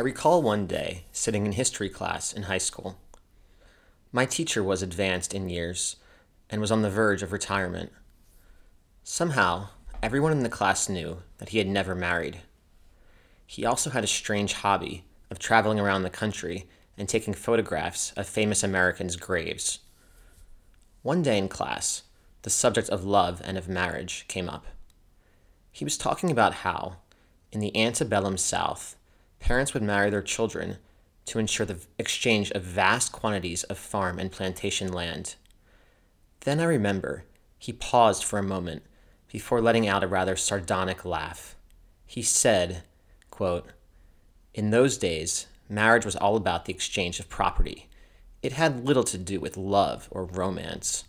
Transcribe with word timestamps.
recall 0.00 0.42
one 0.42 0.66
day 0.66 1.04
sitting 1.12 1.46
in 1.46 1.52
history 1.52 1.88
class 1.88 2.32
in 2.32 2.44
high 2.44 2.58
school. 2.58 2.98
My 4.12 4.26
teacher 4.26 4.62
was 4.62 4.82
advanced 4.82 5.34
in 5.34 5.48
years 5.48 5.96
and 6.48 6.60
was 6.60 6.72
on 6.72 6.82
the 6.82 6.90
verge 6.90 7.22
of 7.22 7.32
retirement. 7.32 7.92
Somehow, 9.04 9.68
everyone 10.02 10.32
in 10.32 10.42
the 10.42 10.48
class 10.48 10.88
knew 10.88 11.22
that 11.38 11.50
he 11.50 11.58
had 11.58 11.68
never 11.68 11.94
married. 11.94 12.40
He 13.46 13.64
also 13.64 13.90
had 13.90 14.04
a 14.04 14.08
strange 14.08 14.52
hobby 14.54 15.04
of 15.30 15.38
traveling 15.38 15.80
around 15.80 16.02
the 16.02 16.10
country 16.10 16.68
and 16.96 17.08
taking 17.08 17.34
photographs 17.34 18.12
of 18.12 18.26
famous 18.26 18.62
Americans' 18.62 19.16
graves. 19.16 19.80
One 21.02 21.22
day 21.22 21.38
in 21.38 21.48
class, 21.48 22.02
the 22.42 22.50
subject 22.50 22.88
of 22.90 23.04
love 23.04 23.40
and 23.44 23.56
of 23.56 23.68
marriage 23.68 24.24
came 24.28 24.48
up. 24.48 24.66
He 25.72 25.84
was 25.84 25.96
talking 25.96 26.30
about 26.30 26.54
how, 26.54 26.96
in 27.52 27.60
the 27.60 27.76
antebellum 27.76 28.36
South, 28.36 28.96
parents 29.40 29.74
would 29.74 29.82
marry 29.82 30.10
their 30.10 30.22
children 30.22 30.78
to 31.26 31.38
ensure 31.38 31.66
the 31.66 31.80
exchange 31.98 32.50
of 32.52 32.62
vast 32.62 33.12
quantities 33.12 33.62
of 33.64 33.78
farm 33.78 34.18
and 34.18 34.30
plantation 34.30 34.92
land. 34.92 35.34
Then 36.40 36.60
I 36.60 36.64
remember 36.64 37.24
he 37.58 37.72
paused 37.72 38.24
for 38.24 38.38
a 38.38 38.42
moment 38.42 38.82
before 39.30 39.60
letting 39.60 39.86
out 39.86 40.04
a 40.04 40.08
rather 40.08 40.36
sardonic 40.36 41.04
laugh. 41.04 41.56
He 42.06 42.22
said, 42.22 42.82
quote, 43.30 43.66
In 44.54 44.70
those 44.70 44.98
days, 44.98 45.46
marriage 45.68 46.04
was 46.04 46.16
all 46.16 46.36
about 46.36 46.64
the 46.64 46.72
exchange 46.72 47.20
of 47.20 47.28
property. 47.28 47.88
It 48.42 48.52
had 48.52 48.86
little 48.86 49.04
to 49.04 49.18
do 49.18 49.38
with 49.38 49.56
love 49.56 50.08
or 50.10 50.24
romance. 50.24 51.04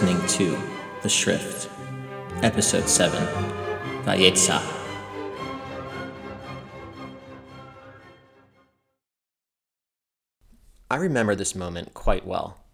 Listening 0.00 0.26
to 0.26 0.58
The 1.02 1.10
Shrift, 1.10 1.68
Episode 2.42 2.88
7, 2.88 3.22
Vayetza. 4.04 4.58
I 10.90 10.96
remember 10.96 11.34
this 11.34 11.54
moment 11.54 11.92
quite 11.92 12.26
well. 12.26 12.64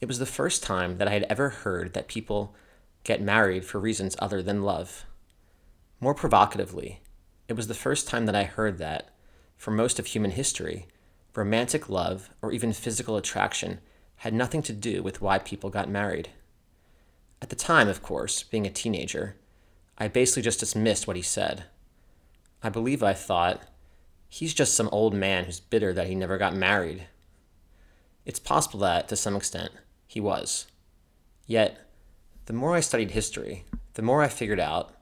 It 0.00 0.06
was 0.06 0.20
the 0.20 0.26
first 0.26 0.62
time 0.62 0.98
that 0.98 1.08
I 1.08 1.14
had 1.14 1.24
ever 1.24 1.48
heard 1.48 1.94
that 1.94 2.06
people 2.06 2.54
get 3.02 3.20
married 3.20 3.64
for 3.64 3.80
reasons 3.80 4.14
other 4.20 4.40
than 4.40 4.62
love. 4.62 5.06
More 5.98 6.14
provocatively, 6.14 7.00
it 7.48 7.54
was 7.54 7.66
the 7.66 7.74
first 7.74 8.06
time 8.06 8.26
that 8.26 8.36
I 8.36 8.44
heard 8.44 8.78
that, 8.78 9.10
for 9.56 9.72
most 9.72 9.98
of 9.98 10.06
human 10.06 10.30
history, 10.30 10.86
romantic 11.34 11.88
love 11.88 12.30
or 12.40 12.52
even 12.52 12.72
physical 12.72 13.16
attraction 13.16 13.80
had 14.20 14.34
nothing 14.34 14.60
to 14.60 14.72
do 14.74 15.02
with 15.02 15.22
why 15.22 15.38
people 15.38 15.70
got 15.70 15.88
married. 15.88 16.28
At 17.40 17.48
the 17.48 17.56
time, 17.56 17.88
of 17.88 18.02
course, 18.02 18.42
being 18.42 18.66
a 18.66 18.70
teenager, 18.70 19.36
I 19.96 20.08
basically 20.08 20.42
just 20.42 20.60
dismissed 20.60 21.06
what 21.06 21.16
he 21.16 21.22
said. 21.22 21.64
I 22.62 22.68
believe 22.68 23.02
I 23.02 23.14
thought, 23.14 23.62
he's 24.28 24.52
just 24.52 24.74
some 24.74 24.90
old 24.92 25.14
man 25.14 25.46
who's 25.46 25.58
bitter 25.58 25.94
that 25.94 26.06
he 26.06 26.14
never 26.14 26.36
got 26.36 26.54
married. 26.54 27.06
It's 28.26 28.38
possible 28.38 28.80
that, 28.80 29.08
to 29.08 29.16
some 29.16 29.36
extent, 29.36 29.70
he 30.06 30.20
was. 30.20 30.66
Yet, 31.46 31.88
the 32.44 32.52
more 32.52 32.76
I 32.76 32.80
studied 32.80 33.12
history, 33.12 33.64
the 33.94 34.02
more 34.02 34.22
I 34.22 34.28
figured 34.28 34.60
out 34.60 34.96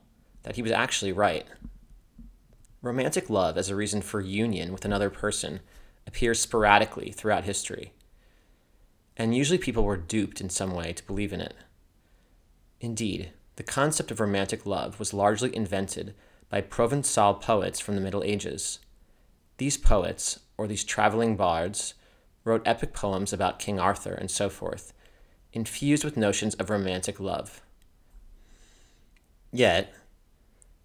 that 0.45 0.55
he 0.55 0.63
was 0.63 0.71
actually 0.71 1.11
right. 1.11 1.45
Romantic 2.83 3.29
love 3.29 3.59
as 3.59 3.69
a 3.69 3.75
reason 3.75 4.01
for 4.01 4.21
union 4.21 4.71
with 4.71 4.85
another 4.85 5.11
person 5.11 5.59
appears 6.07 6.39
sporadically 6.39 7.11
throughout 7.11 7.43
history, 7.43 7.93
and 9.19 9.37
usually 9.37 9.59
people 9.59 9.85
were 9.85 9.97
duped 9.97 10.41
in 10.41 10.49
some 10.49 10.73
way 10.73 10.93
to 10.93 11.05
believe 11.05 11.33
in 11.33 11.41
it. 11.41 11.55
Indeed, 12.81 13.33
the 13.57 13.65
concept 13.65 14.13
of 14.13 14.21
romantic 14.21 14.65
love 14.65 15.01
was 15.01 15.13
largely 15.13 15.55
invented 15.55 16.15
by 16.49 16.63
Provençal 16.63 17.41
poets 17.41 17.81
from 17.81 17.97
the 17.97 18.01
Middle 18.01 18.23
Ages. 18.23 18.79
These 19.57 19.77
poets, 19.77 20.39
or 20.57 20.69
these 20.69 20.85
traveling 20.85 21.37
bards, 21.37 21.95
wrote 22.45 22.63
epic 22.65 22.95
poems 22.95 23.33
about 23.33 23.59
King 23.59 23.81
Arthur 23.81 24.15
and 24.15 24.31
so 24.31 24.49
forth, 24.49 24.93
infused 25.53 26.05
with 26.05 26.17
notions 26.17 26.55
of 26.55 26.71
romantic 26.71 27.19
love. 27.19 27.61
Yet, 29.51 29.93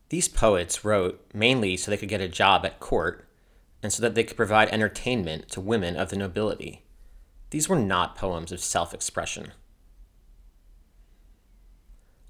these 0.10 0.28
poets 0.28 0.84
wrote 0.84 1.24
mainly 1.34 1.78
so 1.78 1.92
they 1.92 1.98
could 1.98 2.10
get 2.10 2.22
a 2.22 2.28
job 2.28 2.66
at 2.66 2.80
court 2.80 3.28
and 3.84 3.94
so 3.94 4.02
that 4.02 4.16
they 4.16 4.24
could 4.24 4.38
provide 4.38 4.70
entertainment 4.70 5.50
to 5.50 5.62
women 5.62 5.96
of 5.96 6.10
the 6.10 6.16
nobility. 6.16 6.83
These 7.54 7.70
were 7.70 7.78
not 7.78 8.16
poems 8.16 8.52
of 8.52 8.60
self 8.60 8.96
expression. 8.96 9.52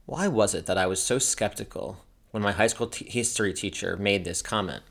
Why 0.05 0.27
was 0.27 0.53
it 0.53 0.65
that 0.65 0.77
I 0.77 0.85
was 0.85 1.01
so 1.01 1.17
skeptical 1.17 2.03
when 2.31 2.43
my 2.43 2.51
high 2.51 2.67
school 2.67 2.87
t- 2.87 3.09
history 3.09 3.53
teacher 3.53 3.95
made 3.95 4.25
this 4.25 4.41
comment? 4.41 4.83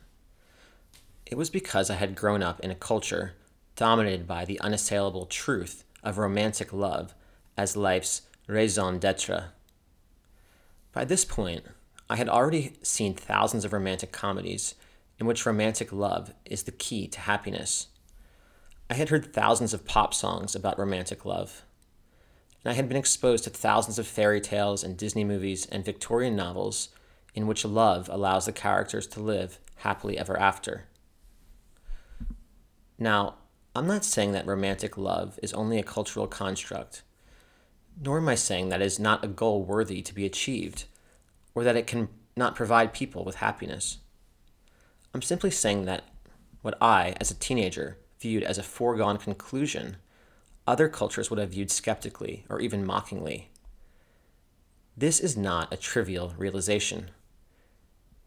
It 1.26 1.36
was 1.36 1.50
because 1.50 1.90
I 1.90 1.96
had 1.96 2.14
grown 2.14 2.42
up 2.42 2.60
in 2.60 2.70
a 2.70 2.74
culture 2.74 3.34
dominated 3.76 4.26
by 4.26 4.46
the 4.46 4.58
unassailable 4.60 5.26
truth 5.26 5.84
of 6.02 6.16
romantic 6.16 6.72
love 6.72 7.14
as 7.58 7.76
life's 7.76 8.22
raison 8.46 8.98
d'etre. 8.98 9.50
By 10.94 11.04
this 11.04 11.26
point, 11.26 11.66
I 12.08 12.16
had 12.16 12.30
already 12.30 12.72
seen 12.82 13.12
thousands 13.12 13.66
of 13.66 13.74
romantic 13.74 14.12
comedies 14.12 14.76
in 15.18 15.26
which 15.26 15.44
romantic 15.44 15.92
love 15.92 16.32
is 16.46 16.62
the 16.62 16.72
key 16.72 17.06
to 17.08 17.20
happiness. 17.20 17.88
I 18.90 18.94
had 18.94 19.08
heard 19.08 19.32
thousands 19.32 19.72
of 19.72 19.86
pop 19.86 20.12
songs 20.12 20.54
about 20.54 20.78
romantic 20.78 21.24
love. 21.24 21.62
And 22.64 22.70
I 22.70 22.74
had 22.74 22.88
been 22.88 22.96
exposed 22.96 23.44
to 23.44 23.50
thousands 23.50 23.98
of 23.98 24.06
fairy 24.06 24.40
tales 24.40 24.84
and 24.84 24.96
Disney 24.96 25.24
movies 25.24 25.66
and 25.66 25.84
Victorian 25.84 26.36
novels 26.36 26.90
in 27.34 27.46
which 27.46 27.64
love 27.64 28.08
allows 28.12 28.46
the 28.46 28.52
characters 28.52 29.06
to 29.08 29.20
live 29.20 29.58
happily 29.76 30.18
ever 30.18 30.38
after. 30.38 30.84
Now, 32.98 33.36
I'm 33.74 33.86
not 33.86 34.04
saying 34.04 34.32
that 34.32 34.46
romantic 34.46 34.98
love 34.98 35.38
is 35.42 35.52
only 35.54 35.78
a 35.78 35.82
cultural 35.82 36.26
construct, 36.26 37.02
nor 38.00 38.18
am 38.18 38.28
I 38.28 38.34
saying 38.34 38.68
that 38.68 38.82
it 38.82 38.86
is 38.86 39.00
not 39.00 39.24
a 39.24 39.28
goal 39.28 39.64
worthy 39.64 40.02
to 40.02 40.14
be 40.14 40.26
achieved, 40.26 40.84
or 41.54 41.64
that 41.64 41.76
it 41.76 41.86
can 41.86 42.08
not 42.36 42.54
provide 42.54 42.92
people 42.92 43.24
with 43.24 43.36
happiness. 43.36 43.98
I'm 45.14 45.22
simply 45.22 45.50
saying 45.50 45.86
that 45.86 46.04
what 46.60 46.76
I, 46.80 47.14
as 47.20 47.30
a 47.30 47.34
teenager, 47.34 47.98
viewed 48.22 48.42
as 48.44 48.56
a 48.56 48.62
foregone 48.62 49.18
conclusion, 49.18 49.96
other 50.66 50.88
cultures 50.88 51.28
would 51.28 51.40
have 51.40 51.50
viewed 51.50 51.70
skeptically 51.70 52.44
or 52.48 52.60
even 52.60 52.86
mockingly. 52.86 53.50
This 54.96 55.20
is 55.20 55.36
not 55.36 55.72
a 55.72 55.76
trivial 55.76 56.34
realization. 56.38 57.10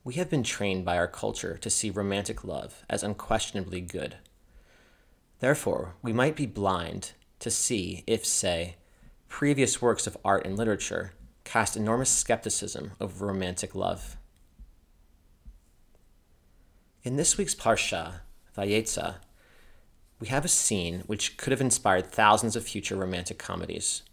We 0.04 0.16
have 0.16 0.30
been 0.30 0.44
trained 0.44 0.84
by 0.84 0.98
our 0.98 1.08
culture 1.08 1.58
to 1.58 1.70
see 1.70 1.90
romantic 1.90 2.44
love 2.44 2.84
as 2.90 3.04
unquestionably 3.04 3.82
good. 3.82 4.18
Therefore, 5.40 5.96
we 6.02 6.14
might 6.14 6.36
be 6.36 6.46
blind 6.46 7.14
to 7.40 7.50
see 7.50 8.04
if, 8.06 8.26
say, 8.26 8.76
previous 9.30 9.82
works 9.82 10.08
of 10.08 10.18
art 10.24 10.46
and 10.46 10.58
literature 10.58 11.14
cast 11.44 11.78
enormous 11.78 12.10
skepticism 12.10 12.92
over 13.00 13.28
romantic 13.28 13.76
love. 13.76 14.18
In 17.04 17.16
this 17.16 17.38
week's 17.38 17.56
Parsha, 17.56 18.22
Vayetza, 18.58 19.16
we 20.20 20.28
have 20.28 20.46
a 20.46 20.50
scene 20.50 21.04
which 21.08 21.38
could 21.38 21.52
have 21.52 21.62
inspired 21.62 22.08
thousands 22.08 22.56
of 22.56 22.64
future 22.64 22.96
romantic 22.96 23.38
comedies. 23.38 24.04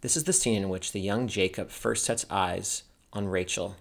This 0.00 0.16
is 0.16 0.24
the 0.24 0.32
scene 0.32 0.62
in 0.62 0.68
which 0.68 0.92
the 0.92 1.00
young 1.00 1.28
Jacob 1.28 1.70
first 1.70 2.04
sets 2.04 2.26
eyes 2.30 2.84
on 3.12 3.28
Rachel. 3.28 3.76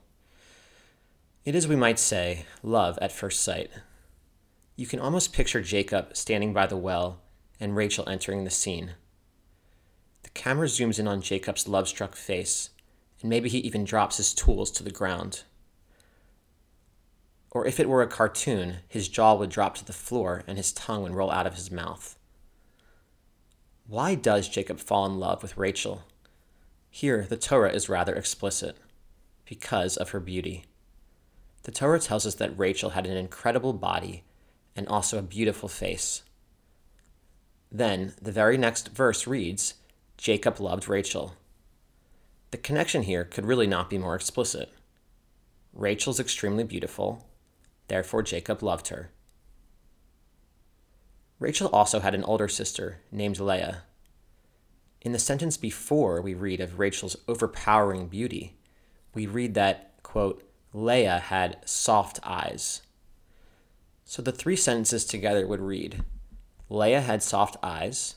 It 1.46 1.56
is, 1.56 1.68
we 1.68 1.76
might 1.76 1.98
say, 1.98 2.46
love 2.62 3.00
at 3.02 3.12
first 3.12 3.42
sight. 3.42 3.72
You 4.76 4.86
can 4.86 5.00
almost 5.00 5.34
picture 5.34 5.62
Jacob 5.62 6.16
standing 6.16 6.54
by 6.54 6.68
the 6.68 6.78
well 6.78 7.22
and 7.60 7.76
Rachel 7.76 8.08
entering 8.08 8.44
the 8.44 8.50
scene. 8.50 8.94
The 10.24 10.30
camera 10.30 10.68
zooms 10.68 11.00
in 11.00 11.08
on 11.08 11.22
Jacob's 11.22 11.68
love 11.68 11.88
struck 11.88 12.16
face, 12.16 12.70
and 13.22 13.30
maybe 13.30 13.50
he 13.50 13.60
even 13.60 13.84
drops 13.84 14.18
his 14.18 14.34
tools 14.34 14.70
to 14.72 14.84
the 14.84 14.92
ground. 14.92 15.44
Or 17.52 17.66
if 17.66 17.80
it 17.80 17.90
were 17.90 18.02
a 18.02 18.08
cartoon, 18.08 18.78
his 18.88 19.08
jaw 19.08 19.36
would 19.36 19.50
drop 19.50 19.76
to 19.76 19.86
the 19.86 19.94
floor 19.94 20.44
and 20.48 20.58
his 20.58 20.72
tongue 20.72 21.04
would 21.04 21.16
roll 21.16 21.32
out 21.32 21.48
of 21.48 21.56
his 21.56 21.72
mouth. 21.72 22.18
Why 23.88 24.14
does 24.14 24.48
Jacob 24.48 24.80
fall 24.80 25.06
in 25.08 25.20
love 25.20 25.42
with 25.42 25.58
Rachel? 25.58 26.04
Here, 26.92 27.26
the 27.28 27.38
Torah 27.38 27.72
is 27.72 27.90
rather 27.90 28.14
explicit 28.14 28.78
because 29.46 29.98
of 29.98 30.12
her 30.12 30.20
beauty. 30.20 30.66
The 31.64 31.72
Torah 31.72 32.00
tells 32.00 32.26
us 32.26 32.36
that 32.36 32.58
Rachel 32.58 32.92
had 32.92 33.08
an 33.08 33.18
incredible 33.18 33.74
body 33.74 34.24
and 34.76 34.88
also 34.88 35.18
a 35.18 35.24
beautiful 35.24 35.68
face. 35.68 36.24
Then, 37.72 38.14
the 38.22 38.32
very 38.32 38.58
next 38.58 38.90
verse 38.90 39.28
reads 39.28 39.76
Jacob 40.18 40.60
loved 40.60 40.88
Rachel. 40.88 41.36
The 42.52 42.58
connection 42.58 43.04
here 43.04 43.24
could 43.24 43.46
really 43.46 43.68
not 43.68 43.90
be 43.90 43.98
more 43.98 44.16
explicit. 44.16 44.72
Rachel's 45.74 46.20
extremely 46.20 46.64
beautiful, 46.64 47.28
therefore, 47.90 48.24
Jacob 48.24 48.64
loved 48.64 48.88
her. 48.88 49.12
Rachel 51.40 51.70
also 51.70 52.00
had 52.00 52.16
an 52.16 52.24
older 52.24 52.48
sister 52.48 53.02
named 53.12 53.40
Leah. 53.40 53.84
In 55.02 55.14
the 55.14 55.20
sentence 55.20 55.56
before 55.56 56.22
we 56.22 56.34
read 56.34 56.60
of 56.60 56.80
Rachel's 56.80 57.16
overpowering 57.28 58.08
beauty, 58.08 58.58
we 59.14 59.26
read 59.26 59.54
that, 59.54 59.94
quote, 60.04 60.44
Leah 60.74 61.20
had 61.20 61.58
soft 61.66 62.20
eyes. 62.24 62.82
So 64.04 64.22
the 64.22 64.32
three 64.32 64.56
sentences 64.56 65.06
together 65.06 65.48
would 65.48 65.62
read 65.62 66.04
Leah 66.70 67.02
had 67.02 67.24
soft 67.24 67.58
eyes, 67.64 68.16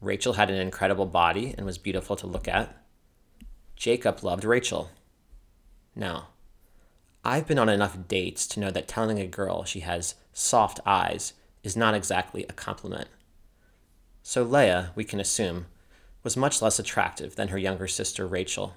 Rachel 0.00 0.34
had 0.34 0.50
an 0.50 0.60
incredible 0.60 1.06
body 1.06 1.54
and 1.56 1.64
was 1.64 1.78
beautiful 1.78 2.16
to 2.16 2.26
look 2.26 2.48
at, 2.48 2.84
Jacob 3.76 4.22
loved 4.24 4.44
Rachel. 4.44 4.90
Now, 5.94 6.28
I've 7.24 7.46
been 7.46 7.58
on 7.58 7.70
enough 7.70 7.96
dates 8.06 8.46
to 8.48 8.60
know 8.60 8.70
that 8.70 8.86
telling 8.86 9.18
a 9.18 9.26
girl 9.26 9.64
she 9.64 9.80
has 9.80 10.14
soft 10.34 10.78
eyes 10.84 11.32
is 11.62 11.76
not 11.76 11.94
exactly 11.94 12.44
a 12.44 12.52
compliment. 12.52 13.08
So 14.22 14.42
Leah, 14.42 14.92
we 14.94 15.04
can 15.04 15.20
assume, 15.20 15.66
was 16.22 16.36
much 16.36 16.60
less 16.60 16.78
attractive 16.78 17.36
than 17.36 17.48
her 17.48 17.58
younger 17.58 17.88
sister 17.88 18.26
Rachel. 18.26 18.74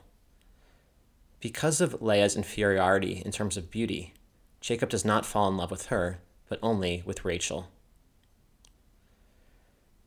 Because 1.41 1.81
of 1.81 2.01
Leah's 2.01 2.37
inferiority 2.37 3.21
in 3.25 3.31
terms 3.31 3.57
of 3.57 3.69
beauty, 3.69 4.13
Jacob 4.61 4.89
does 4.89 5.03
not 5.03 5.25
fall 5.25 5.49
in 5.49 5.57
love 5.57 5.71
with 5.71 5.87
her, 5.87 6.19
but 6.47 6.59
only 6.63 7.03
with 7.05 7.25
Rachel. 7.25 7.67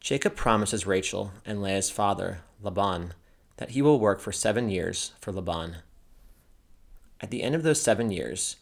Jacob 0.00 0.34
promises 0.34 0.86
Rachel 0.86 1.32
and 1.44 1.62
Leah's 1.62 1.90
father, 1.90 2.40
Laban, 2.62 3.12
that 3.58 3.70
he 3.70 3.82
will 3.82 4.00
work 4.00 4.18
for 4.18 4.32
seven 4.32 4.70
years 4.70 5.12
for 5.20 5.30
Laban. 5.30 5.76
At 7.20 7.30
the 7.30 7.42
end 7.42 7.54
of 7.54 7.62
those 7.62 7.80
seven 7.80 8.10
years, 8.10 8.56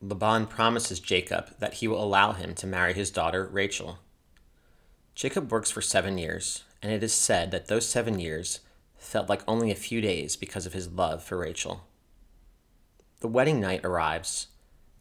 Laban 0.00 0.46
promises 0.46 1.00
Jacob 1.00 1.58
that 1.58 1.74
he 1.74 1.88
will 1.88 2.02
allow 2.02 2.32
him 2.32 2.54
to 2.54 2.66
marry 2.66 2.92
his 2.92 3.10
daughter 3.10 3.48
Rachel. 3.50 3.98
Jacob 5.14 5.50
works 5.50 5.70
for 5.70 5.80
seven 5.80 6.18
years, 6.18 6.64
and 6.82 6.92
it 6.92 7.02
is 7.02 7.12
said 7.12 7.50
that 7.50 7.66
those 7.66 7.88
seven 7.88 8.20
years 8.20 8.60
felt 8.96 9.28
like 9.28 9.42
only 9.48 9.70
a 9.70 9.76
few 9.76 10.00
days 10.00 10.36
because 10.36 10.66
of 10.66 10.72
his 10.72 10.88
love 10.88 11.22
for 11.24 11.38
Rachel. 11.38 11.86
The 13.20 13.28
wedding 13.28 13.60
night 13.60 13.84
arrives. 13.84 14.48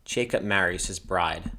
Jacob 0.06 0.42
marries 0.42 0.88
his 0.88 1.00
bride, 1.00 1.52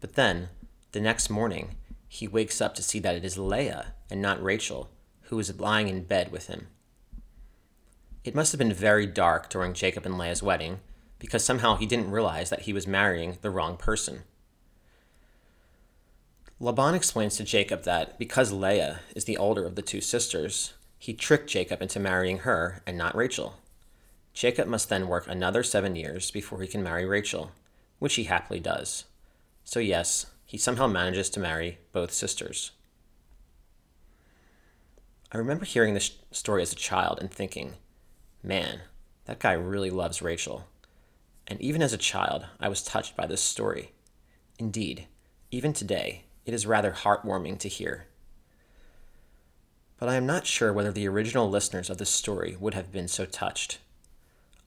but 0.00 0.14
then, 0.14 0.50
the 0.92 1.00
next 1.00 1.30
morning, 1.30 1.76
he 2.06 2.28
wakes 2.28 2.60
up 2.60 2.74
to 2.74 2.82
see 2.82 3.00
that 3.00 3.16
it 3.16 3.24
is 3.24 3.38
Leah 3.38 3.94
and 4.10 4.22
not 4.22 4.42
Rachel 4.42 4.90
who 5.28 5.38
is 5.38 5.58
lying 5.58 5.88
in 5.88 6.04
bed 6.04 6.30
with 6.30 6.46
him. 6.46 6.68
It 8.24 8.34
must 8.34 8.52
have 8.52 8.58
been 8.58 8.72
very 8.72 9.06
dark 9.06 9.50
during 9.50 9.74
Jacob 9.74 10.06
and 10.06 10.16
Leah's 10.16 10.42
wedding 10.42 10.80
because 11.18 11.44
somehow 11.44 11.76
he 11.76 11.86
didn't 11.86 12.10
realize 12.10 12.48
that 12.48 12.62
he 12.62 12.72
was 12.72 12.86
marrying 12.86 13.36
the 13.42 13.50
wrong 13.50 13.76
person. 13.76 14.22
Laban 16.58 16.94
explains 16.94 17.36
to 17.36 17.44
Jacob 17.44 17.82
that 17.82 18.18
because 18.18 18.50
Leah 18.50 19.00
is 19.14 19.26
the 19.26 19.36
older 19.36 19.66
of 19.66 19.74
the 19.74 19.82
two 19.82 20.00
sisters, 20.00 20.72
he 20.98 21.12
tricked 21.12 21.50
Jacob 21.50 21.82
into 21.82 22.00
marrying 22.00 22.38
her 22.38 22.80
and 22.86 22.96
not 22.96 23.14
Rachel. 23.14 23.56
Jacob 24.32 24.68
must 24.68 24.88
then 24.88 25.06
work 25.06 25.26
another 25.28 25.62
seven 25.62 25.94
years 25.94 26.30
before 26.30 26.62
he 26.62 26.68
can 26.68 26.82
marry 26.82 27.04
Rachel, 27.04 27.52
which 27.98 28.14
he 28.14 28.24
happily 28.24 28.58
does. 28.58 29.04
So, 29.64 29.80
yes, 29.80 30.26
he 30.46 30.56
somehow 30.56 30.86
manages 30.86 31.28
to 31.30 31.40
marry 31.40 31.78
both 31.92 32.12
sisters. 32.12 32.70
I 35.30 35.36
remember 35.36 35.64
hearing 35.64 35.94
this 35.94 36.16
story 36.30 36.62
as 36.62 36.72
a 36.72 36.76
child 36.76 37.18
and 37.20 37.30
thinking, 37.30 37.74
man, 38.44 38.82
that 39.24 39.40
guy 39.40 39.52
really 39.52 39.90
loves 39.90 40.22
Rachel. 40.22 40.66
And 41.46 41.60
even 41.60 41.82
as 41.82 41.92
a 41.92 41.98
child, 41.98 42.46
I 42.60 42.68
was 42.68 42.82
touched 42.82 43.16
by 43.16 43.26
this 43.26 43.42
story. 43.42 43.92
Indeed, 44.58 45.06
even 45.50 45.72
today, 45.72 46.24
it 46.46 46.54
is 46.54 46.66
rather 46.66 46.92
heartwarming 46.92 47.58
to 47.60 47.68
hear 47.68 48.06
but 50.04 50.08
I 50.08 50.16
am 50.16 50.26
not 50.26 50.46
sure 50.46 50.70
whether 50.70 50.92
the 50.92 51.08
original 51.08 51.48
listeners 51.48 51.88
of 51.88 51.98
this 51.98 52.10
story 52.10 52.56
would 52.60 52.74
have 52.74 52.92
been 52.92 53.08
so 53.08 53.24
touched. 53.24 53.78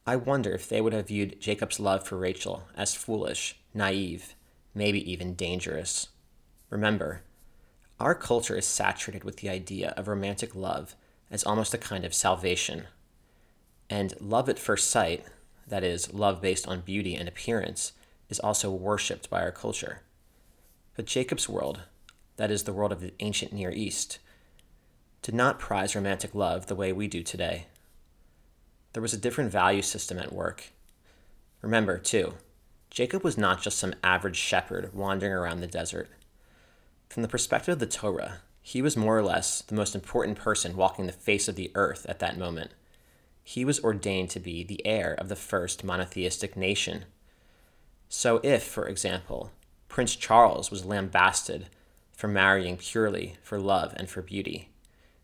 I 0.05 0.15
wonder 0.15 0.51
if 0.51 0.67
they 0.67 0.81
would 0.81 0.93
have 0.93 1.09
viewed 1.09 1.39
Jacob's 1.39 1.79
love 1.79 2.07
for 2.07 2.17
Rachel 2.17 2.63
as 2.75 2.95
foolish, 2.95 3.59
naive, 3.73 4.35
maybe 4.73 5.11
even 5.11 5.35
dangerous. 5.35 6.07
Remember, 6.71 7.21
our 7.99 8.15
culture 8.15 8.55
is 8.55 8.65
saturated 8.65 9.23
with 9.23 9.37
the 9.37 9.49
idea 9.49 9.93
of 9.97 10.07
romantic 10.07 10.55
love 10.55 10.95
as 11.29 11.43
almost 11.43 11.73
a 11.73 11.77
kind 11.77 12.03
of 12.03 12.15
salvation. 12.15 12.85
And 13.89 14.13
love 14.19 14.49
at 14.49 14.59
first 14.59 14.89
sight, 14.89 15.25
that 15.67 15.83
is, 15.83 16.13
love 16.13 16.41
based 16.41 16.67
on 16.67 16.81
beauty 16.81 17.15
and 17.15 17.27
appearance, 17.27 17.93
is 18.29 18.39
also 18.39 18.69
worshipped 18.69 19.29
by 19.29 19.41
our 19.41 19.51
culture. 19.51 20.01
But 20.95 21.05
Jacob's 21.05 21.47
world, 21.47 21.81
that 22.35 22.51
is, 22.51 22.63
the 22.63 22.73
world 22.73 22.91
of 22.91 23.01
the 23.01 23.13
ancient 23.19 23.53
Near 23.53 23.71
East, 23.71 24.19
did 25.21 25.35
not 25.35 25.59
prize 25.59 25.95
romantic 25.95 26.35
love 26.35 26.67
the 26.67 26.75
way 26.75 26.91
we 26.91 27.07
do 27.07 27.23
today. 27.23 27.67
There 28.93 29.01
was 29.01 29.13
a 29.13 29.17
different 29.17 29.51
value 29.51 29.81
system 29.81 30.17
at 30.19 30.33
work. 30.33 30.71
Remember, 31.61 31.97
too, 31.97 32.33
Jacob 32.89 33.23
was 33.23 33.37
not 33.37 33.61
just 33.61 33.77
some 33.77 33.93
average 34.03 34.37
shepherd 34.37 34.93
wandering 34.93 35.33
around 35.33 35.59
the 35.59 35.67
desert. 35.67 36.09
From 37.09 37.21
the 37.23 37.29
perspective 37.29 37.73
of 37.73 37.79
the 37.79 37.87
Torah, 37.87 38.39
he 38.61 38.81
was 38.81 38.97
more 38.97 39.17
or 39.17 39.23
less 39.23 39.61
the 39.61 39.75
most 39.75 39.95
important 39.95 40.37
person 40.37 40.75
walking 40.75 41.05
the 41.05 41.13
face 41.13 41.47
of 41.47 41.55
the 41.55 41.71
earth 41.75 42.05
at 42.09 42.19
that 42.19 42.37
moment. 42.37 42.71
He 43.49 43.63
was 43.63 43.79
ordained 43.79 44.29
to 44.31 44.41
be 44.41 44.61
the 44.65 44.85
heir 44.85 45.13
of 45.13 45.29
the 45.29 45.35
first 45.37 45.81
monotheistic 45.81 46.57
nation. 46.57 47.05
So, 48.09 48.41
if, 48.43 48.61
for 48.61 48.85
example, 48.89 49.53
Prince 49.87 50.17
Charles 50.17 50.69
was 50.69 50.83
lambasted 50.83 51.69
for 52.11 52.27
marrying 52.27 52.75
purely 52.75 53.37
for 53.41 53.57
love 53.57 53.93
and 53.95 54.09
for 54.09 54.21
beauty, 54.21 54.67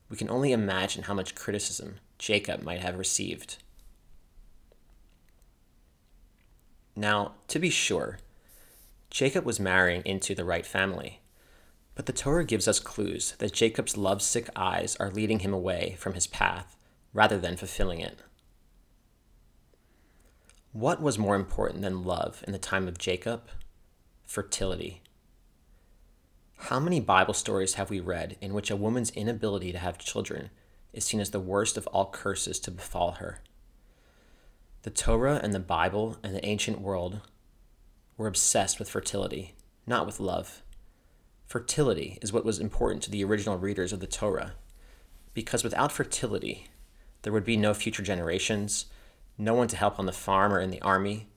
we 0.07 0.15
can 0.15 0.29
only 0.29 0.53
imagine 0.53 1.03
how 1.03 1.13
much 1.13 1.35
criticism 1.35 1.95
Jacob 2.17 2.63
might 2.63 2.79
have 2.79 2.97
received. 2.97 3.57
Now, 6.95 7.33
to 7.49 7.59
be 7.59 7.69
sure, 7.69 8.19
Jacob 9.09 9.43
was 9.43 9.59
marrying 9.59 10.01
into 10.05 10.33
the 10.33 10.45
right 10.45 10.65
family, 10.65 11.19
but 11.93 12.05
the 12.05 12.13
Torah 12.13 12.45
gives 12.45 12.69
us 12.69 12.79
clues 12.79 13.35
that 13.39 13.51
Jacob's 13.51 13.97
lovesick 13.97 14.49
eyes 14.55 14.95
are 14.95 15.11
leading 15.11 15.39
him 15.39 15.53
away 15.53 15.97
from 15.99 16.13
his 16.13 16.25
path 16.25 16.77
rather 17.13 17.37
than 17.37 17.55
fulfilling 17.55 17.99
it. 17.99 18.19
What 20.71 21.01
was 21.01 21.19
more 21.19 21.35
important 21.35 21.83
than 21.83 22.03
love 22.03 22.43
in 22.47 22.51
the 22.51 22.59
time 22.59 22.87
of 22.87 22.97
Jacob? 22.97 23.47
Fertility. 24.25 25.01
How 26.57 26.79
many 26.79 26.99
Bible 26.99 27.33
stories 27.33 27.75
have 27.75 27.89
we 27.89 27.99
read 27.99 28.37
in 28.41 28.53
which 28.53 28.71
a 28.71 28.75
woman's 28.75 29.11
inability 29.11 29.71
to 29.71 29.77
have 29.77 29.97
children 29.97 30.49
is 30.91 31.05
seen 31.05 31.19
as 31.19 31.29
the 31.29 31.39
worst 31.39 31.77
of 31.77 31.85
all 31.87 32.09
curses 32.09 32.59
to 32.61 32.71
befall 32.71 33.13
her? 33.13 33.41
The 34.81 34.89
Torah 34.89 35.39
and 35.43 35.53
the 35.53 35.59
Bible 35.59 36.17
and 36.23 36.35
the 36.35 36.45
ancient 36.45 36.81
world 36.81 37.21
were 38.17 38.27
obsessed 38.27 38.79
with 38.79 38.89
fertility, 38.89 39.55
not 39.85 40.05
with 40.05 40.19
love. 40.19 40.63
Fertility 41.45 42.17
is 42.21 42.33
what 42.33 42.45
was 42.45 42.59
important 42.59 43.03
to 43.03 43.11
the 43.11 43.23
original 43.23 43.57
readers 43.57 43.93
of 43.93 43.99
the 43.99 44.07
Torah, 44.07 44.53
because 45.33 45.63
without 45.63 45.91
fertility, 45.91 46.67
there 47.23 47.33
would 47.33 47.43
be 47.43 47.57
no 47.57 47.73
future 47.73 48.03
generations, 48.03 48.85
no 49.37 49.53
one 49.53 49.67
to 49.69 49.75
help 49.75 49.97
on 49.97 50.05
the 50.05 50.11
farm 50.11 50.53
or 50.53 50.59
in 50.59 50.69
the 50.69 50.81
army, 50.81 51.27